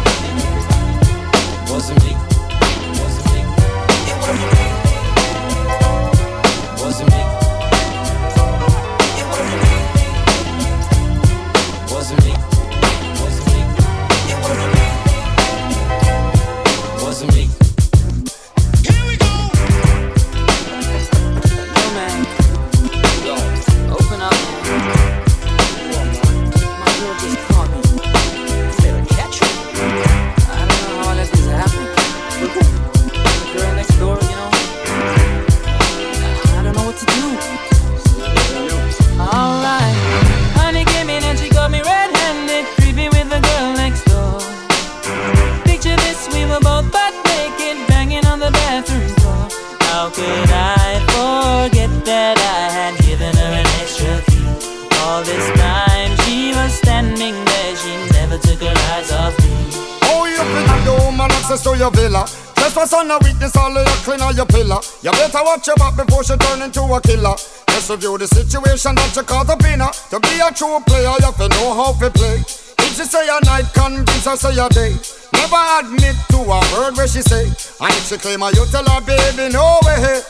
Just 67.96 68.04
review 68.04 68.18
the 68.18 68.28
situation 68.28 68.94
that 68.94 69.16
you 69.16 69.22
caught 69.22 69.48
up 69.48 69.64
in 69.64 69.80
her. 69.80 69.88
To 70.12 70.20
be 70.20 70.36
a 70.36 70.52
true 70.52 70.80
player, 70.84 71.16
you 71.16 71.24
have 71.24 71.36
to 71.40 71.48
know 71.48 71.72
how 71.72 71.96
to 71.96 72.10
play. 72.10 72.44
If 72.84 72.92
she 72.92 73.04
say 73.08 73.24
a 73.24 73.40
night, 73.44 73.72
convince 73.72 74.26
her 74.26 74.36
say 74.36 74.52
a 74.52 74.68
day. 74.68 74.92
Never 75.32 75.62
admit 75.80 76.16
to 76.28 76.44
a 76.44 76.60
word 76.76 76.92
where 76.96 77.08
she 77.08 77.22
say. 77.22 77.48
And 77.48 77.92
if 77.96 78.04
she 78.04 78.18
claim 78.18 78.40
her, 78.40 78.52
you 78.52 78.66
tell 78.68 78.84
her, 78.84 79.00
baby, 79.00 79.48
no 79.48 79.80
way. 79.88 80.20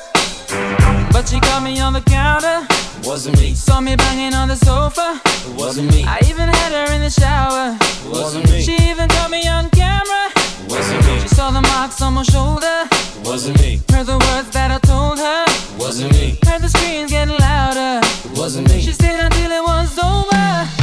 But 1.11 1.27
she 1.27 1.41
caught 1.41 1.65
me 1.65 1.81
on 1.81 1.93
the 1.93 2.03
counter. 2.03 2.63
Wasn't 3.03 3.37
me. 3.39 3.55
Saw 3.55 3.81
me 3.81 3.97
banging 3.97 4.35
on 4.35 4.47
the 4.47 4.57
sofa. 4.57 5.19
Wasn't 5.59 5.91
me. 5.91 6.05
I 6.07 6.23
even 6.31 6.47
had 6.47 6.71
her 6.71 6.95
in 6.95 7.03
the 7.03 7.11
shower. 7.11 7.75
Wasn't 8.07 8.47
me. 8.47 8.63
She 8.63 8.79
even 8.87 9.09
caught 9.09 9.31
me 9.31 9.43
on 9.49 9.71
camera. 9.71 10.31
Wasn't 10.71 11.03
me. 11.07 11.19
She 11.21 11.29
saw 11.35 11.51
the 11.51 11.63
marks 11.63 12.01
on 12.03 12.15
my 12.15 12.23
shoulder. 12.23 12.87
Wasn't 13.25 13.59
me. 13.59 13.81
Heard 13.91 14.07
the 14.07 14.19
words 14.19 14.51
that 14.55 14.71
I 14.71 14.79
told 14.87 15.19
her. 15.19 15.45
Wasn't 15.79 16.13
me. 16.13 16.39
Heard 16.47 16.63
the 16.63 16.69
screams 16.69 17.11
getting 17.11 17.31
louder. 17.31 17.36
Wasn't 18.47 18.69
me. 18.69 18.81
She 18.81 18.93
stayed 18.93 19.19
until 19.19 19.51
it 19.51 19.61
was 19.65 19.99
over. 19.99 20.76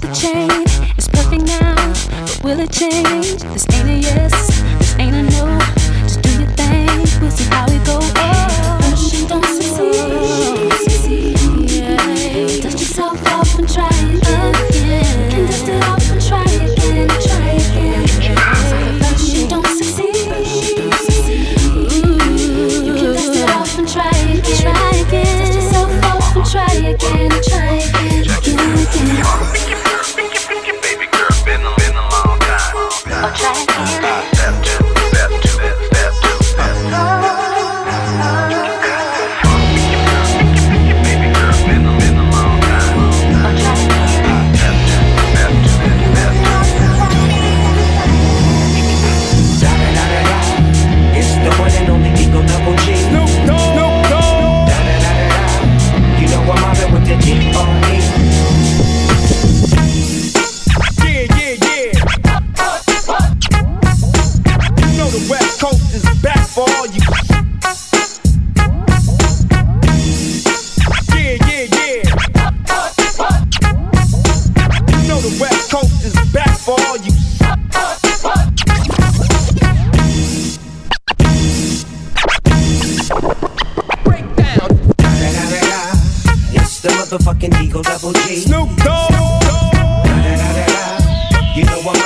The. 0.00 0.92
It's 0.96 1.08
perfect 1.08 1.44
now, 1.46 1.74
but 2.26 2.40
will 2.42 2.60
it 2.60 2.72
change? 2.72 3.42
This 3.42 3.69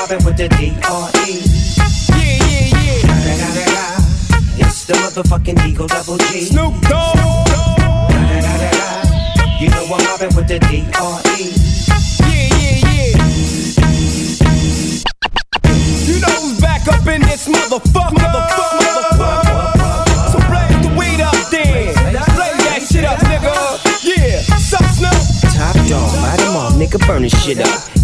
mobbing 0.04 0.24
with 0.26 0.36
the 0.36 0.48
D 0.48 0.76
R 0.90 1.08
E. 1.26 1.40
Yeah, 2.12 2.36
yeah, 2.76 3.00
yeah. 3.64 4.66
It's 4.66 4.84
the 4.84 4.94
motherfucking 4.94 5.66
Eagle 5.66 5.86
Double 5.86 6.18
G. 6.18 6.42
Snoop 6.42 6.74
Dogg. 6.82 7.16
You 9.60 9.70
know 9.70 9.84
I'm 9.88 10.04
mobbing 10.04 10.36
with 10.36 10.48
the 10.48 10.58
D 10.68 10.84
R 11.00 11.20
E. 11.38 11.56
Yeah, 12.20 12.36
yeah, 12.52 12.84
yeah. 12.84 13.16
You 16.04 16.20
know 16.20 16.34
who's 16.42 16.60
back 16.60 16.86
up 16.88 17.06
in 17.06 17.22
this 17.22 17.48
motherfucker. 17.48 18.20
motherfucker, 18.20 18.76
motherfucker. 18.84 20.28
So 20.32 20.38
blaze 20.48 20.80
the 20.84 20.90
weed 20.98 21.20
up 21.22 21.38
then. 21.50 21.94
Blaze 22.36 22.60
that 22.68 22.80
shit 22.92 23.04
up, 23.04 23.18
nigga. 23.20 23.54
Yeah, 24.04 24.42
Snoop? 24.58 25.16
Top 25.54 25.76
dog, 25.88 26.12
light 26.20 26.44
all, 26.48 26.72
nigga, 26.72 26.98
burn 27.06 27.22
this 27.22 27.32
shit 27.42 27.60
up. 27.60 28.03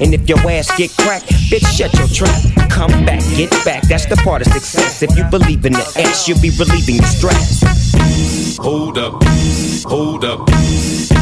And 0.00 0.14
if 0.14 0.28
your 0.28 0.38
ass 0.50 0.70
get 0.76 0.90
cracked, 0.98 1.26
bitch, 1.50 1.66
shut 1.76 1.92
your 1.94 2.08
trap. 2.08 2.70
Come 2.70 3.04
back, 3.04 3.20
get 3.36 3.50
back, 3.64 3.82
that's 3.84 4.06
the 4.06 4.16
part 4.16 4.46
of 4.46 4.52
success. 4.52 5.02
If 5.02 5.16
you 5.16 5.24
believe 5.24 5.64
in 5.66 5.72
the 5.72 5.86
ass, 5.96 6.28
you'll 6.28 6.40
be 6.40 6.50
relieving 6.58 6.96
the 6.96 7.06
stress. 7.06 7.62
Hold 8.58 8.98
up, 8.98 9.22
hold 9.84 10.24
up. 10.24 11.19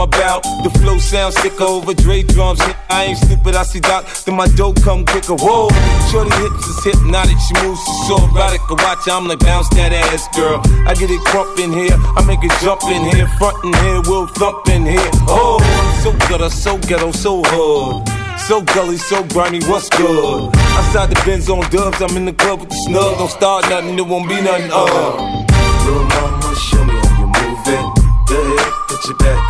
I'm 0.00 0.08
about. 0.08 0.42
The 0.64 0.70
flow 0.80 0.96
sounds 0.96 1.36
sicker 1.36 1.64
over 1.64 1.92
Dre 1.92 2.22
drums. 2.22 2.58
I 2.88 3.12
ain't 3.12 3.18
stupid, 3.18 3.54
I 3.54 3.64
see 3.64 3.80
Doc, 3.80 4.06
then 4.24 4.34
my 4.34 4.46
dope 4.48 4.80
come 4.82 5.04
quicker. 5.04 5.36
Whoa, 5.36 5.68
shorty 6.08 6.32
hips 6.40 6.64
is 6.64 6.84
hypnotic. 6.84 7.36
She 7.36 7.52
moves, 7.60 7.84
she's 7.84 8.08
so 8.08 8.16
erotic. 8.16 8.64
I 8.70 8.74
watch, 8.80 9.08
I'm 9.08 9.28
like 9.28 9.40
bounce 9.40 9.68
that 9.76 9.92
ass, 9.92 10.28
girl. 10.34 10.62
I 10.88 10.94
get 10.94 11.10
it 11.10 11.20
crump 11.28 11.58
in 11.58 11.72
here, 11.72 11.96
I 12.16 12.24
make 12.24 12.40
it 12.42 12.52
jump 12.64 12.80
in 12.88 13.04
here, 13.12 13.28
front 13.36 13.62
in 13.64 13.74
here, 13.84 14.00
we'll 14.08 14.26
thump 14.26 14.68
in 14.68 14.86
here. 14.86 15.10
Oh, 15.28 15.60
so 16.02 16.12
ghetto, 16.28 16.48
so 16.48 16.78
ghetto, 16.78 17.12
so 17.12 17.42
hood. 17.44 18.08
So 18.48 18.62
gully, 18.62 18.96
so 18.96 19.22
grimy, 19.24 19.60
what's 19.68 19.90
good? 19.90 20.48
Outside 20.80 21.10
the 21.10 21.20
Benz 21.26 21.50
on 21.50 21.68
dubs, 21.68 22.00
I'm 22.00 22.16
in 22.16 22.24
the 22.24 22.32
club 22.32 22.60
with 22.60 22.70
the 22.70 22.76
snug. 22.88 23.18
Don't 23.18 23.28
start 23.28 23.68
nothing, 23.68 23.98
it 23.98 24.06
won't 24.06 24.28
be 24.28 24.40
nothing. 24.40 24.70
Uh. 24.72 25.44
Little 25.84 26.04
mama, 26.08 26.56
show 26.56 26.84
me 26.88 26.94
how 26.96 27.20
you 27.20 27.26
move 27.28 27.68
it. 27.68 27.84
Ahead, 28.32 28.72
put 28.88 29.04
your 29.04 29.18
back 29.18 29.49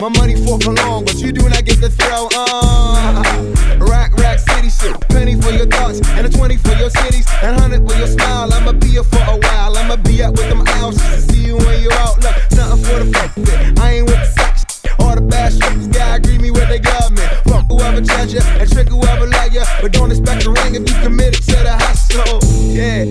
My 0.00 0.08
money 0.10 0.36
for 0.46 0.60
for 0.60 0.72
long, 0.74 1.04
but 1.04 1.16
you 1.16 1.32
do 1.32 1.48
not 1.48 1.64
get 1.64 1.80
the 1.80 1.90
throw. 1.90 2.28
Uh, 2.32 3.84
rack, 3.90 4.14
rack, 4.16 4.38
city 4.38 4.70
shit. 4.70 4.94
Penny 5.08 5.34
for 5.34 5.50
your 5.50 5.66
thoughts, 5.66 6.00
and 6.14 6.24
a 6.24 6.30
20 6.30 6.56
for 6.58 6.72
your 6.74 6.88
cities, 6.88 7.26
and 7.42 7.56
100 7.56 7.88
for 7.88 7.96
your 7.96 8.06
smile. 8.06 8.52
I'ma 8.52 8.72
be 8.72 8.90
here 8.90 9.02
for 9.02 9.18
a 9.18 9.36
while. 9.36 9.76
I'ma 9.76 9.96
be 9.96 10.22
up 10.22 10.36
with 10.36 10.48
them 10.48 10.62
owls 10.78 10.94
just 10.94 11.26
to 11.26 11.32
see 11.32 11.46
you 11.46 11.56
when 11.56 11.82
you're 11.82 11.92
out. 11.94 12.16
Look, 12.22 12.36
nothing 12.54 12.84
for 12.84 12.98
the 13.02 13.10
fuck. 13.12 13.82
I 13.82 13.94
ain't 13.94 14.06
with 14.06 14.20
the 14.20 14.26
sex. 14.26 14.82
All 15.00 15.16
the 15.16 15.20
bad 15.20 15.52
strippers 15.52 15.88
gotta 15.88 16.20
greet 16.22 16.40
me 16.40 16.52
with 16.52 16.68
their 16.68 16.78
government. 16.78 17.28
Fuck 17.50 17.66
whoever 17.66 18.00
judge 18.00 18.34
ya 18.34 18.42
and 18.58 18.70
trick 18.70 18.88
whoever 18.88 19.26
like 19.26 19.52
ya. 19.52 19.64
But 19.82 19.92
don't 19.92 20.12
expect 20.12 20.46
a 20.46 20.50
ring 20.50 20.76
if 20.76 20.88
you 20.88 20.94
committed 21.02 21.42
to 21.42 21.58
the 21.66 21.74
hustle. 21.74 22.38
Yeah, 22.70 23.02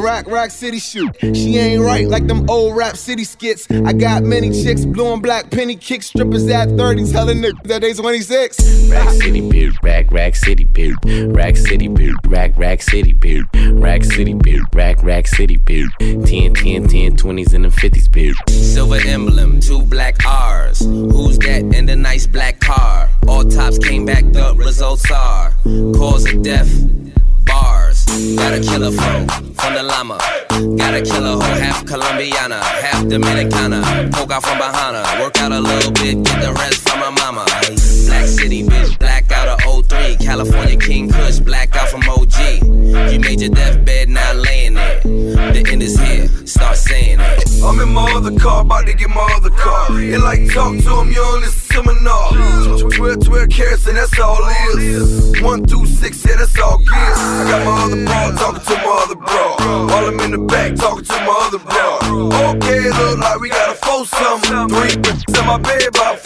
Rock 0.00 0.26
Rock 0.28 0.50
City 0.50 0.78
shoot. 0.78 1.14
She 1.20 1.58
ain't 1.58 1.61
right 1.92 2.08
like 2.08 2.26
them 2.26 2.48
old 2.48 2.76
rap 2.76 2.96
city 2.96 3.24
skits. 3.24 3.70
I 3.70 3.92
got 3.92 4.22
many 4.22 4.50
chicks 4.50 4.84
blue 4.84 5.12
and 5.12 5.22
black 5.22 5.50
penny 5.50 5.76
kick 5.76 6.02
strippers 6.02 6.48
at 6.48 6.70
30, 6.70 7.12
telling 7.12 7.38
niggas 7.38 7.62
that 7.64 7.82
they 7.82 7.92
26. 7.92 8.88
Rack 8.90 9.10
City 9.10 9.50
beard, 9.50 9.74
rack 9.82 10.10
rack 10.10 10.34
city 10.36 10.64
beard, 10.64 10.96
rack 11.34 11.56
city 11.56 11.88
beard, 11.88 12.16
rack 12.26 12.56
rack 12.56 12.82
city 12.82 13.12
beard, 13.12 13.46
rack 13.54 14.04
city 14.04 14.34
beard, 14.34 14.64
rack 14.74 15.02
rack 15.02 15.26
city 15.26 15.56
beard, 15.56 15.90
10 16.00 16.54
10 16.54 16.88
10 16.88 17.16
20s 17.16 17.54
and 17.54 17.64
the 17.64 17.68
50s 17.68 18.10
beard. 18.10 18.36
Silver 18.48 19.00
emblem, 19.06 19.60
two 19.60 19.82
black 19.82 20.16
R's. 20.26 20.80
Who's 20.80 21.38
that 21.40 21.62
in 21.74 21.86
the 21.86 21.96
nice 21.96 22.26
black 22.26 22.60
car? 22.60 23.08
All 23.28 23.44
tops 23.44 23.78
came 23.78 24.06
back, 24.06 24.24
the 24.32 24.54
results 24.56 25.10
are 25.10 25.52
cause 25.94 26.26
of 26.32 26.42
death, 26.42 26.70
bars. 27.44 27.91
Got 28.36 28.54
a 28.54 28.60
killer 28.60 28.90
flow 28.90 29.26
from 29.54 29.74
the 29.74 29.82
llama. 29.82 30.18
Got 30.76 30.94
a 30.94 31.02
killer 31.02 31.34
hoe, 31.34 31.60
half 31.60 31.84
Colombiana, 31.86 32.60
half 32.62 33.04
Dominicana. 33.04 34.12
Poke 34.12 34.32
out 34.32 34.42
from 34.42 34.58
behind 34.58 34.96
her, 34.96 35.22
work 35.22 35.38
out 35.40 35.52
a 35.52 35.60
little 35.60 35.92
bit, 35.92 36.22
get 36.22 36.40
the 36.42 36.52
rest 36.52 36.88
from 36.88 37.00
my 37.00 37.10
mama. 37.10 37.44
Black 38.06 38.26
City 38.26 38.62
bitch, 38.62 38.98
black 38.98 39.30
out 39.32 39.48
of 39.48 39.61
03. 40.02 40.16
California 40.16 40.76
King 40.76 41.08
Kush, 41.10 41.38
black 41.38 41.74
out 41.76 41.88
from 41.88 42.02
OG. 42.08 42.34
You 43.12 43.20
made 43.20 43.40
your 43.40 43.50
deathbed, 43.50 44.08
now 44.08 44.32
laying 44.32 44.74
there. 44.74 45.00
The 45.00 45.64
end 45.70 45.82
is 45.82 45.98
here, 45.98 46.28
start 46.46 46.76
saying 46.76 47.20
it. 47.20 47.62
I'm 47.62 47.80
in 47.80 47.92
my 47.92 48.10
other 48.12 48.36
car, 48.38 48.62
about 48.62 48.86
to 48.86 48.94
get 48.94 49.08
my 49.08 49.28
other 49.36 49.50
car. 49.50 49.86
And 49.90 50.22
like 50.22 50.52
talk 50.52 50.76
to 50.78 51.00
him, 51.00 51.12
you 51.12 51.40
me 51.80 51.94
no. 52.02 52.88
12, 52.90 53.24
12 53.24 53.48
carats, 53.48 53.86
and 53.86 53.96
that's 53.96 54.18
all 54.18 54.38
it 54.42 54.82
is. 54.82 55.40
One 55.40 55.64
through 55.64 55.86
six, 55.86 56.24
yeah, 56.26 56.36
that's 56.36 56.58
all 56.60 56.78
gears. 56.78 56.90
I 56.90 57.44
got 57.48 57.64
my 57.64 57.82
other 57.84 58.04
bro 58.04 58.36
talking 58.36 58.64
to 58.64 58.74
my 58.82 59.04
other 59.04 59.16
bro. 59.16 59.86
While 59.86 60.06
I'm 60.08 60.20
in 60.20 60.30
the 60.32 60.38
back 60.38 60.74
talking 60.76 61.04
to 61.04 61.12
my 61.12 61.36
other 61.46 61.58
bro. 61.58 61.92
Okay, 62.56 62.90
look 62.90 63.18
like 63.18 63.40
we 63.40 63.48
got 63.48 63.70
a 63.70 63.74
four 63.74 64.04
something. 64.06 64.68
Three 64.68 65.40
in 65.40 65.46
my 65.46 65.58
bed, 65.58 65.88
about 65.88 66.21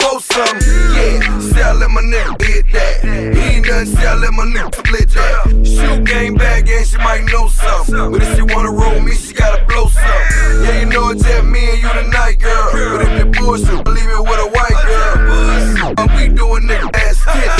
let 1.87 1.93
my 1.93 2.01
nigga 2.01 2.41
hit 2.41 2.65
that. 2.73 3.03
He 3.03 3.55
ain't 3.55 3.67
nothing, 3.67 3.97
I 3.97 4.15
let 4.15 4.33
my 4.33 4.43
nigga 4.43 4.75
split 4.75 5.09
that. 5.11 5.65
Shoot 5.65 6.05
game 6.05 6.35
back, 6.35 6.67
and 6.67 6.85
she 6.85 6.97
might 6.97 7.23
know 7.31 7.47
something. 7.47 8.11
But 8.11 8.23
if 8.23 8.35
she 8.35 8.41
wanna 8.41 8.71
roll 8.71 8.99
me, 8.99 9.13
she 9.13 9.33
gotta 9.33 9.63
blow 9.65 9.87
something. 9.87 10.63
Yeah, 10.63 10.81
you 10.81 10.85
know 10.87 11.09
it's 11.09 11.23
just 11.23 11.45
me 11.45 11.69
and 11.71 11.79
you 11.79 11.89
tonight, 11.93 12.39
girl. 12.39 12.71
But 12.73 13.01
if 13.07 13.19
the 13.19 13.25
bullshit, 13.39 13.87
leave 13.87 14.09
it 14.09 14.21
with 14.21 14.39
a 14.39 14.49
white 14.51 14.79
girl. 14.85 15.93
But 15.95 16.09
we 16.15 16.27
doing 16.27 16.63
nigga 16.67 16.93
ass 16.95 17.23
tits. 17.23 17.56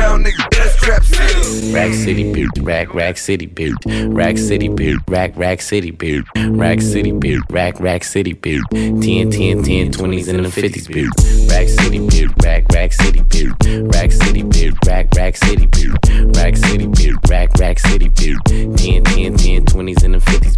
A-town 0.00 0.24
nigga, 0.24 0.50
that's 0.50 0.76
trap 0.76 1.04
city. 1.04 1.72
Rack 1.74 1.92
City 1.92 2.32
beard, 2.32 2.50
rack 2.62 2.94
rack 2.94 3.18
city 3.18 3.44
beard, 3.44 3.76
rack 3.86 4.38
city 4.38 4.68
beard, 4.68 4.98
rack 5.08 5.36
rack 5.36 5.60
city 5.60 5.90
beard, 5.90 6.24
rack 6.36 6.80
city 6.80 7.12
beard, 7.12 7.42
rack 7.50 7.78
rack 7.80 8.02
city 8.02 8.32
beard, 8.32 8.64
10 8.70 9.30
10 9.30 9.62
10 9.62 9.92
20s 9.92 10.28
and 10.28 10.44
the 10.44 10.48
50s 10.48 10.88
beard, 10.88 11.10
rack 11.50 11.68
city 11.68 11.98
beard, 12.08 12.32
rack 12.42 12.64
rack 12.72 12.94
city 12.94 13.20
beard, 13.20 13.52
rack 13.94 14.10
city 14.10 14.42
beard, 14.42 14.74
rack 14.86 15.14
rack 15.14 15.36
city 15.36 15.66
beard, 15.66 15.98
rack 16.34 16.56
city 16.56 16.86
beard, 16.86 17.18
rack 17.28 17.50
rack 17.58 17.78
city 17.78 18.08
beard, 18.08 18.38
10 18.46 19.04
10 19.04 19.36
10 19.36 19.64
20s 19.66 20.02
and 20.02 20.14
the 20.14 20.18
50s 20.18 20.56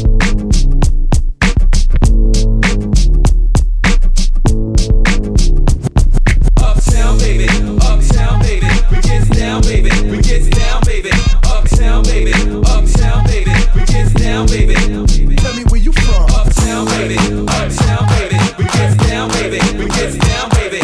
beard. 0.00 0.09
Down, 14.30 14.46
baby. 14.46 14.74
Tell 14.74 15.54
me 15.54 15.64
where 15.64 15.80
you 15.80 15.92
from. 15.92 16.24
Uptown, 16.30 16.86
baby. 16.86 17.16
Uptown, 17.18 18.06
baby. 18.14 18.38
We 18.58 18.64
get 18.64 18.96
down, 19.08 19.28
baby. 19.30 19.58
We 19.76 19.86
get 19.88 20.12
down, 20.20 20.48
baby. 20.50 20.80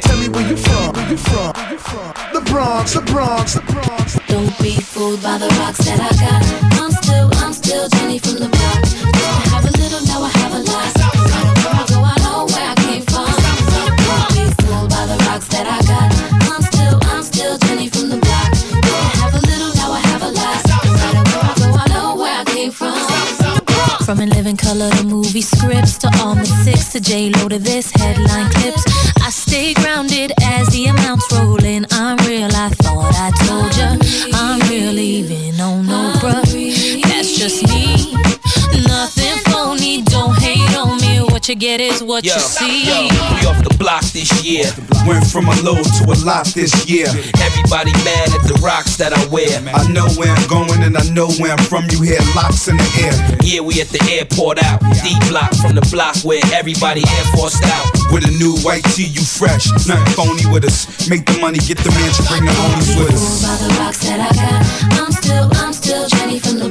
Tell 0.00 0.18
me 0.18 0.28
where 0.28 0.46
you 0.46 0.56
from, 0.56 0.92
where 0.92 1.10
you 1.10 1.16
from, 1.16 1.52
where 1.54 1.72
you 1.72 1.78
from. 1.78 2.12
The 2.34 2.42
Bronx, 2.50 2.94
the 2.94 3.00
Bronx, 3.00 3.54
the 3.54 3.62
Bronx. 3.62 4.18
Don't 4.28 4.58
be 4.58 4.76
fooled 4.76 5.22
by 5.22 5.38
the 5.38 5.48
rocks 5.60 5.78
that 5.86 6.00
I 6.00 6.12
got. 6.20 6.71
From 24.12 24.20
in 24.20 24.28
living 24.28 24.58
color 24.58 24.90
to 24.90 25.04
movie 25.04 25.40
scripts 25.40 25.96
to 25.96 26.06
On 26.18 26.36
the 26.36 26.44
6 26.44 26.92
to 26.92 27.00
J 27.00 27.30
Lo 27.30 27.48
to 27.48 27.58
this 27.58 27.90
headline 27.92 28.50
clips. 28.50 28.84
I 29.22 29.30
stay 29.30 29.72
grounded 29.72 30.32
as 30.42 30.68
the 30.68 30.84
amounts 30.88 31.32
roll 31.32 31.64
in. 31.64 31.86
I'm 31.92 32.18
real, 32.26 32.50
I 32.52 32.68
thought 32.68 33.14
I 33.14 33.30
told 33.46 33.74
ya. 33.74 33.96
I'm 34.34 34.60
real, 34.68 34.98
even 34.98 35.58
on 35.58 35.86
no 35.86 36.12
bruh. 36.20 36.44
That's 37.04 37.38
just 37.38 37.66
me. 37.68 38.41
Nothing 38.86 39.36
phony, 39.52 40.02
don't 40.02 40.36
hate 40.38 40.76
on 40.76 40.98
me. 41.00 41.20
What 41.30 41.48
you 41.48 41.54
get 41.54 41.80
is 41.80 42.02
what 42.02 42.24
Yo, 42.24 42.34
you 42.34 42.40
see. 42.40 42.86
yo, 42.86 43.02
we 43.34 43.46
off 43.46 43.62
the 43.64 43.74
block 43.78 44.04
this 44.12 44.30
year. 44.44 44.64
Went 45.06 45.26
from 45.26 45.48
a 45.48 45.56
low 45.62 45.74
to 45.82 46.02
a 46.06 46.16
lot 46.24 46.46
this 46.54 46.70
year. 46.88 47.08
Everybody 47.42 47.92
mad 48.06 48.30
at 48.30 48.42
the 48.46 48.58
rocks 48.62 48.96
that 48.96 49.12
I 49.12 49.22
wear. 49.26 49.50
I 49.74 49.82
know 49.90 50.06
where 50.14 50.30
I'm 50.30 50.46
going 50.46 50.82
and 50.82 50.96
I 50.96 51.02
know 51.10 51.28
where 51.42 51.52
I'm 51.52 51.64
from. 51.66 51.84
You 51.90 52.02
hear 52.02 52.20
locks 52.36 52.68
in 52.68 52.76
the 52.76 52.88
air. 53.02 53.14
Yeah, 53.42 53.60
we 53.60 53.80
at 53.80 53.88
the 53.88 53.98
airport 54.10 54.62
out. 54.62 54.80
D 55.02 55.14
block 55.28 55.50
from 55.58 55.74
the 55.74 55.82
block 55.90 56.16
where 56.22 56.40
everybody 56.54 57.02
Air 57.02 57.26
Forced 57.34 57.64
out. 57.64 57.86
With 58.12 58.24
a 58.28 58.32
new 58.38 58.54
white 58.62 58.84
tee, 58.94 59.10
you 59.10 59.22
fresh. 59.22 59.66
Nothing 59.88 60.14
phony 60.14 60.46
with 60.52 60.64
us. 60.64 60.86
Make 61.10 61.26
the 61.26 61.38
money, 61.40 61.58
get 61.58 61.78
the 61.82 61.90
mansion, 61.90 62.24
bring 62.30 62.44
the 62.46 62.52
homies 62.54 62.94
with 62.94 63.10
us. 63.14 63.42
By 63.42 63.56
the 63.58 63.68
rocks 63.82 63.98
that 64.06 64.20
I 64.22 64.30
got, 64.30 64.62
I'm 65.00 65.10
still, 65.10 65.48
I'm 65.58 65.72
still 65.72 66.06
Jenny 66.08 66.38
from 66.38 66.58
the 66.62 66.70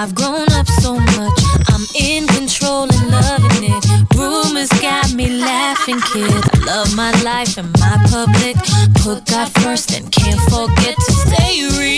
I've 0.00 0.14
grown 0.14 0.46
up 0.52 0.68
so 0.68 0.94
much, 0.94 1.40
I'm 1.66 1.84
in 2.00 2.28
control 2.28 2.84
and 2.84 3.10
loving 3.10 3.64
it. 3.64 3.84
Rumors 4.14 4.68
got 4.80 5.12
me 5.12 5.28
laughing, 5.28 5.98
kid. 6.12 6.30
I 6.30 6.58
love 6.64 6.94
my 6.94 7.10
life 7.22 7.58
and 7.58 7.68
my 7.80 7.98
public. 8.08 8.54
Put 9.02 9.26
God 9.26 9.50
first 9.60 9.98
and 9.98 10.08
can't 10.12 10.40
forget 10.42 10.94
to 10.94 11.12
stay 11.26 11.66
real. 11.76 11.97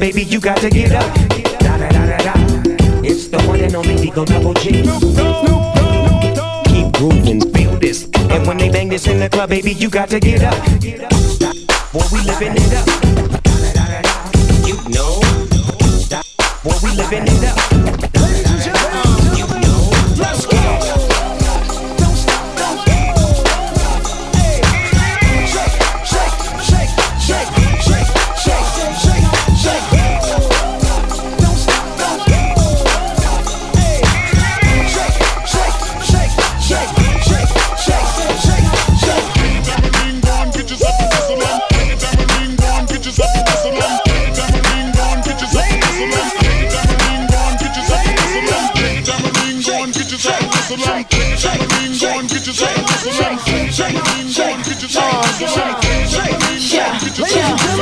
Baby, 0.00 0.22
you 0.22 0.40
got 0.40 0.56
to 0.56 0.70
get 0.70 0.92
up. 0.92 1.14
Da 1.60 1.76
da 1.76 1.88
da 1.90 2.06
da 2.06 2.16
da. 2.16 2.32
It's 3.04 3.28
the 3.28 3.38
one 3.46 3.60
and 3.60 3.74
only 3.74 3.96
D-O 3.96 4.24
Double 4.24 4.54
G. 4.54 4.80
Keep 6.72 6.92
grooving, 6.94 7.52
feel 7.52 7.76
this. 7.78 8.08
And 8.30 8.46
when 8.46 8.56
they 8.56 8.70
bang 8.70 8.88
this 8.88 9.06
in 9.06 9.20
the 9.20 9.28
club, 9.28 9.50
baby, 9.50 9.74
you 9.74 9.90
got 9.90 10.08
to 10.08 10.18
get 10.18 10.42
up. 10.42 10.56
Boy, 11.92 12.06
we 12.12 12.20
living 12.24 12.54
it 12.56 12.72
up. 12.72 12.86
You 14.66 14.76
know. 14.88 15.20
Boy, 16.64 16.78
we 16.82 16.96
living 16.96 17.24
it 17.26 17.44
up. 17.44 18.19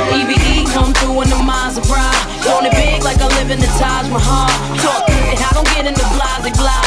EBE 0.09 0.65
come 0.73 0.93
through 0.93 1.21
in 1.21 1.29
the 1.29 1.35
Maserati. 1.35 2.17
Want 2.45 2.65
it 2.67 2.73
big 2.73 3.03
like 3.03 3.19
I 3.21 3.27
live 3.37 3.51
in 3.51 3.59
the 3.59 3.69
Taj 3.77 4.09
Mahal. 4.09 4.49
Talk 4.81 5.09
it, 5.09 5.39
I 5.39 5.51
don't 5.53 5.67
get 5.75 5.85
in 5.85 5.93
the 5.93 6.07
blase 6.15 6.57
blah. 6.57 6.81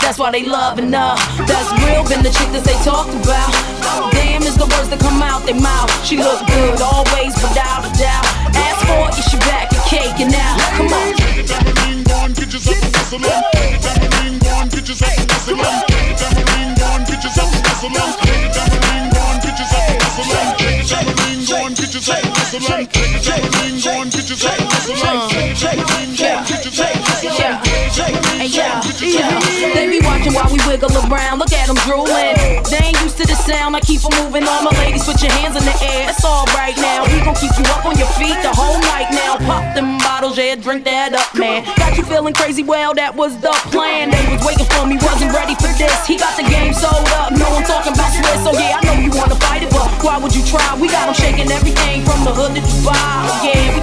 That's 0.00 0.18
why 0.18 0.30
they 0.30 0.44
loving 0.44 0.92
her. 0.92 1.14
That's 1.44 1.70
real, 1.84 2.02
been 2.08 2.22
the 2.24 2.30
chick 2.32 2.48
that 2.56 2.64
they 2.64 2.78
talked 2.80 3.12
about. 3.12 3.52
Damn 4.16 4.42
is 4.42 4.56
the 4.56 4.64
words 4.64 4.88
that 4.88 5.00
come 5.00 5.22
out 5.22 5.44
their 5.44 5.60
mouth. 5.60 5.92
She 6.00 6.16
look 6.16 6.40
good 6.48 6.80
always, 6.80 7.36
without 7.44 7.84
a 7.84 7.90
doubt. 7.92 8.24
Ask 8.56 8.80
for 8.88 9.12
it, 9.12 9.20
she 9.28 9.36
back 9.44 9.68
and 9.68 9.84
and 9.84 10.32
now. 10.32 10.56
Come 10.80 10.88
on. 10.88 11.12
Get 11.12 12.48
yourself 12.50 13.12
a 13.12 13.20
on. 13.20 13.44
Get 13.52 13.76
get 13.76 14.88
yourself 14.88 15.20
a 15.44 15.60
on. 15.60 15.84
Get 15.84 16.16
get 17.06 17.22
yourself 17.22 17.84
a 17.84 17.88
on. 17.92 19.17
Get 19.58 19.66
your 19.66 20.86
tambourine 20.86 21.42
going, 21.50 21.74
get 21.74 21.90
yourself 21.90 22.22
a 22.22 22.30
whistle 22.30 22.62
on. 22.70 22.86
Get 22.86 23.10
your 23.10 23.18
tambourine 23.18 23.82
going, 23.82 24.08
get 24.14 24.30
yourself 24.30 24.54
a 24.54 24.70
whistle 24.70 25.02
on. 25.02 25.26
Get 25.34 25.50
your 25.50 25.58
tambourine 25.58 26.14
going, 26.14 26.46
get 26.46 26.62
yourself 26.62 26.94
a 26.94 26.94
whistle 26.94 26.94
on. 26.94 26.94
Get 26.94 26.94
your 26.94 26.94
tambourine 26.94 26.94
going, 26.94 26.94
get 26.94 26.94
yourself 26.94 26.94
a 26.94 27.02
whistle 27.02 27.42
on. 27.42 27.58
Hey, 28.38 28.46
yeah, 28.54 28.78
yeah. 29.02 29.74
They 29.74 29.90
be 29.90 29.98
watching 30.06 30.30
while 30.30 30.46
we 30.46 30.62
wiggle 30.62 30.94
around. 31.10 31.42
Look 31.42 31.50
at 31.50 31.66
them 31.66 31.74
drooling. 31.82 32.38
They 32.70 32.78
ain't 32.86 33.02
used 33.02 33.18
to 33.18 33.26
the 33.26 33.34
sound. 33.34 33.74
I 33.74 33.80
keep 33.80 33.98
'em 34.06 34.14
moving. 34.22 34.46
All 34.46 34.62
my 34.62 34.70
ladies, 34.78 35.02
put 35.02 35.20
your 35.20 35.32
hands 35.32 35.58
in 35.58 35.64
the 35.66 35.74
air. 35.82 36.06
It's 36.06 36.22
all 36.24 36.46
right 36.54 36.78
now. 36.78 37.02
We 37.10 37.18
gon' 37.26 37.34
keep 37.34 37.50
you 37.58 37.66
up 37.74 37.84
on 37.84 37.98
your 37.98 38.06
feet 38.14 38.38
the 38.46 38.54
whole 38.54 38.78
night 38.94 39.10
now. 39.10 39.42
Pop 39.42 39.74
them 39.74 39.98
bottles, 39.98 40.38
yeah, 40.38 40.54
drink 40.54 40.84
that 40.84 41.14
up, 41.14 41.34
man. 41.34 41.66
Got 41.76 41.98
you 41.98 42.04
feeling 42.04 42.32
crazy? 42.32 42.62
Well, 42.62 42.94
that 42.94 43.16
was 43.16 43.34
the 43.42 43.50
plan. 43.74 44.10
They 44.14 44.22
was 44.30 44.38
waiting 44.46 44.70
for 44.70 44.86
me, 44.86 44.96
wasn't 45.02 45.34
ready 45.34 45.56
for 45.56 45.72
this. 45.74 46.06
He 46.06 46.16
got 46.16 46.36
the 46.36 46.44
game 46.46 46.72
sold 46.72 47.08
up. 47.18 47.32
No, 47.32 47.46
I'm 47.58 47.64
talking 47.64 47.92
about 47.92 48.12
Swiss. 48.14 48.38
So 48.46 48.52
yeah, 48.54 48.78
I 48.78 48.86
know 48.86 48.94
you 49.02 49.10
wanna 49.10 49.34
but 49.70 50.04
why 50.04 50.18
would 50.18 50.34
you 50.34 50.44
try? 50.44 50.76
We 50.80 50.88
got 50.88 51.08
'em 51.08 51.14
shaking 51.14 51.50
everything 51.50 52.04
from 52.04 52.24
the 52.24 52.32
hood 52.32 52.54
to 52.56 52.60
Dubai. 52.60 53.44
Yeah, 53.44 53.77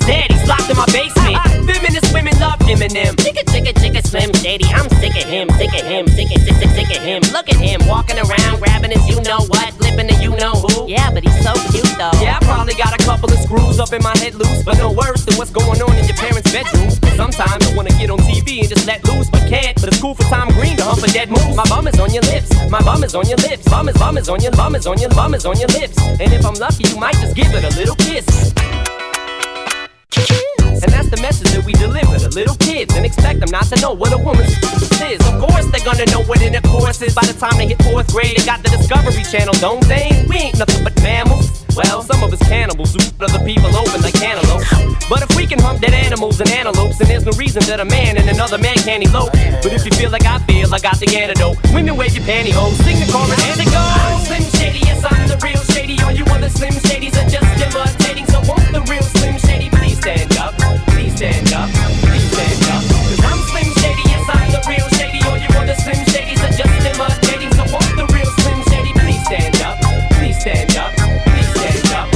Dead. 0.00 0.30
He's 0.32 0.48
locked 0.48 0.70
in 0.70 0.76
my 0.76 0.86
basement. 0.86 1.36
Ah, 1.36 1.44
ah. 1.44 1.52
Feminist 1.66 2.12
women 2.14 2.32
love 2.40 2.58
Eminem. 2.70 3.12
Chicka, 3.20 3.44
chicka, 3.52 3.72
chicka, 3.76 4.00
Slim 4.06 4.32
Shady. 4.32 4.64
I'm 4.72 4.88
sick 5.00 5.14
of 5.16 5.28
him, 5.28 5.48
sick 5.60 5.72
of 5.74 5.84
him, 5.84 6.08
sick 6.08 6.30
of, 6.32 6.42
sick, 6.42 6.56
sick, 6.56 6.70
sick 6.70 6.90
of 6.96 7.02
him. 7.02 7.20
Look 7.32 7.48
at 7.48 7.56
him 7.56 7.80
walking 7.86 8.18
around, 8.18 8.60
grabbing 8.60 8.92
his 8.92 9.04
you 9.08 9.20
know 9.22 9.44
what, 9.52 9.74
flipping 9.74 10.06
the 10.08 10.16
you 10.22 10.30
know 10.36 10.52
who. 10.52 10.88
Yeah, 10.88 11.10
but 11.10 11.22
he's 11.22 11.36
so 11.44 11.52
cute 11.70 11.92
though. 11.98 12.14
Yeah, 12.22 12.38
I 12.40 12.44
probably 12.44 12.74
got 12.74 12.94
a 12.94 13.00
couple 13.04 13.30
of 13.30 13.38
screws 13.40 13.78
up 13.78 13.92
in 13.92 14.02
my 14.02 14.16
head 14.18 14.34
loose, 14.34 14.62
but 14.64 14.78
no 14.78 14.92
worse 14.92 15.24
than 15.24 15.36
what's 15.36 15.50
going 15.50 15.80
on 15.82 15.94
in 15.98 16.04
your 16.04 16.16
parents' 16.16 16.50
bedroom. 16.50 16.90
Sometimes 17.16 17.60
I 17.66 17.74
wanna 17.76 17.92
get 18.00 18.08
on 18.10 18.18
TV 18.24 18.60
and 18.60 18.68
just 18.68 18.86
let 18.86 19.04
loose, 19.06 19.28
but 19.28 19.44
can't. 19.48 19.76
But 19.80 19.92
it's 19.92 20.00
cool 20.00 20.14
for 20.14 20.24
Tom 20.32 20.48
Green 20.56 20.76
to 20.78 20.84
hump 20.84 21.02
a 21.02 21.10
dead 21.12 21.28
moose. 21.30 21.54
My 21.54 21.64
bum 21.68 21.86
is 21.86 21.98
on 22.00 22.12
your 22.12 22.24
lips, 22.32 22.48
my 22.70 22.80
bum 22.82 23.04
is 23.04 23.14
on 23.14 23.28
your 23.28 23.38
lips, 23.38 23.68
bum 23.68 23.88
is 23.88 23.96
bum 23.98 24.16
is 24.16 24.28
on 24.28 24.40
your 24.40 24.52
bum 24.52 24.74
is 24.74 24.86
on 24.86 24.98
your 24.98 25.10
bum 25.10 25.34
is 25.34 25.44
on 25.44 25.58
your 25.58 25.68
lips. 25.76 25.98
And 25.98 26.32
if 26.32 26.44
I'm 26.46 26.54
lucky, 26.54 26.88
you 26.88 26.96
might 26.98 27.18
just 27.20 27.36
give 27.36 27.52
it 27.52 27.64
a 27.64 27.72
little 27.76 27.96
kiss. 27.96 28.71
And 30.16 30.90
that's 30.92 31.08
the 31.08 31.18
message 31.22 31.50
that 31.52 31.64
we 31.64 31.72
deliver 31.74 32.18
to 32.18 32.28
little 32.30 32.56
kids 32.56 32.94
and 32.94 33.06
expect 33.06 33.40
them 33.40 33.50
not 33.50 33.64
to 33.72 33.80
know 33.80 33.92
what 33.92 34.12
a 34.12 34.18
woman's 34.18 34.52
is. 35.02 35.20
Of 35.26 35.40
course, 35.40 35.66
they're 35.70 35.84
gonna 35.84 36.06
know 36.06 36.22
what 36.24 36.40
in 36.42 36.54
a 36.54 36.62
course 36.62 37.02
is 37.02 37.14
by 37.14 37.24
the 37.26 37.32
time 37.34 37.56
they 37.56 37.66
hit 37.66 37.82
fourth 37.82 38.12
grade. 38.12 38.36
They 38.36 38.44
got 38.44 38.62
the 38.62 38.70
Discovery 38.70 39.24
Channel, 39.24 39.54
don't 39.60 39.82
they? 39.88 40.24
We 40.28 40.36
ain't 40.36 40.58
nothing 40.58 40.84
but 40.84 40.94
mammals. 41.02 41.64
Well, 41.74 42.02
some 42.02 42.22
of 42.22 42.32
us 42.32 42.42
cannibals 42.48 42.92
who 42.92 43.00
other 43.24 43.40
people 43.44 43.72
open 43.74 44.02
like 44.02 44.14
cantaloupes. 44.14 44.68
But 45.08 45.22
if 45.24 45.36
we 45.36 45.46
can 45.46 45.58
hunt 45.58 45.80
dead 45.80 45.94
animals 45.94 46.40
and 46.40 46.50
antelopes, 46.50 46.98
then 46.98 47.08
there's 47.08 47.24
no 47.24 47.32
reason 47.32 47.62
that 47.64 47.80
a 47.80 47.84
man 47.84 48.16
and 48.16 48.28
another 48.28 48.58
man 48.58 48.76
can't 48.84 49.02
elope. 49.02 49.32
But 49.64 49.72
if 49.72 49.84
you 49.84 49.92
feel 49.92 50.10
like 50.10 50.26
I 50.26 50.38
feel, 50.44 50.68
I 50.74 50.78
got 50.78 51.00
the 51.00 51.08
antidote. 51.16 51.56
Women 51.72 51.96
wave 51.96 52.14
your 52.14 52.24
pantyhose, 52.24 52.76
sing 52.84 53.00
the 53.00 53.08
chorus 53.10 53.40
and 53.48 53.60
it 53.60 53.70
goes. 53.72 53.96
I'm 54.04 54.20
Slim 54.28 54.44
Shady, 54.60 54.80
yes, 54.84 55.00
I'm 55.04 55.26
the 55.28 55.38
real 55.40 55.62
Shady. 55.72 55.96
All 56.04 56.12
you 56.12 56.24
other 56.28 56.50
Slim 56.50 56.74
Shadys 56.84 57.16
are 57.16 57.28
just 57.28 57.48
imitating. 57.56 58.26
So 58.26 58.40
won't 58.44 58.68
the 58.72 58.84
stand 60.02 60.36
up? 60.36 60.52
Please 60.88 61.14
stand 61.14 61.52
up. 61.52 61.70
Please 62.02 62.26
stand 62.34 62.62
up. 62.74 62.82
Cause 62.90 63.22
I'm 63.22 63.38
Slim 63.38 63.70
Shady, 63.78 64.02
yes, 64.10 64.26
I'm 64.28 64.50
the 64.50 64.58
real 64.66 64.88
Shady. 64.98 65.22
All 65.28 65.38
you 65.38 65.46
other 65.54 65.76
Slim 65.76 66.02
Shadys 66.10 66.42
are 66.42 66.50
just 66.50 66.74
imitating. 66.82 67.54
So 67.54 67.62
won't 67.70 67.94
the 67.94 68.06
real 68.10 68.26
Slim 68.42 68.62
Shady 68.66 68.92
please 68.98 69.22
stand 69.24 69.62
up? 69.62 69.78
Please 70.18 70.40
stand 70.40 70.74
up. 70.76 70.92
Please 71.30 71.46
stand 71.54 71.86
up. 71.94 72.08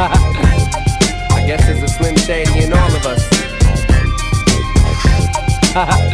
I 1.36 1.44
guess 1.46 1.66
there's 1.66 1.82
a 1.82 1.88
Slim 1.88 2.16
Shady 2.16 2.64
in 2.64 2.72
all 2.72 2.96
of 2.96 3.04
us. 3.04 3.28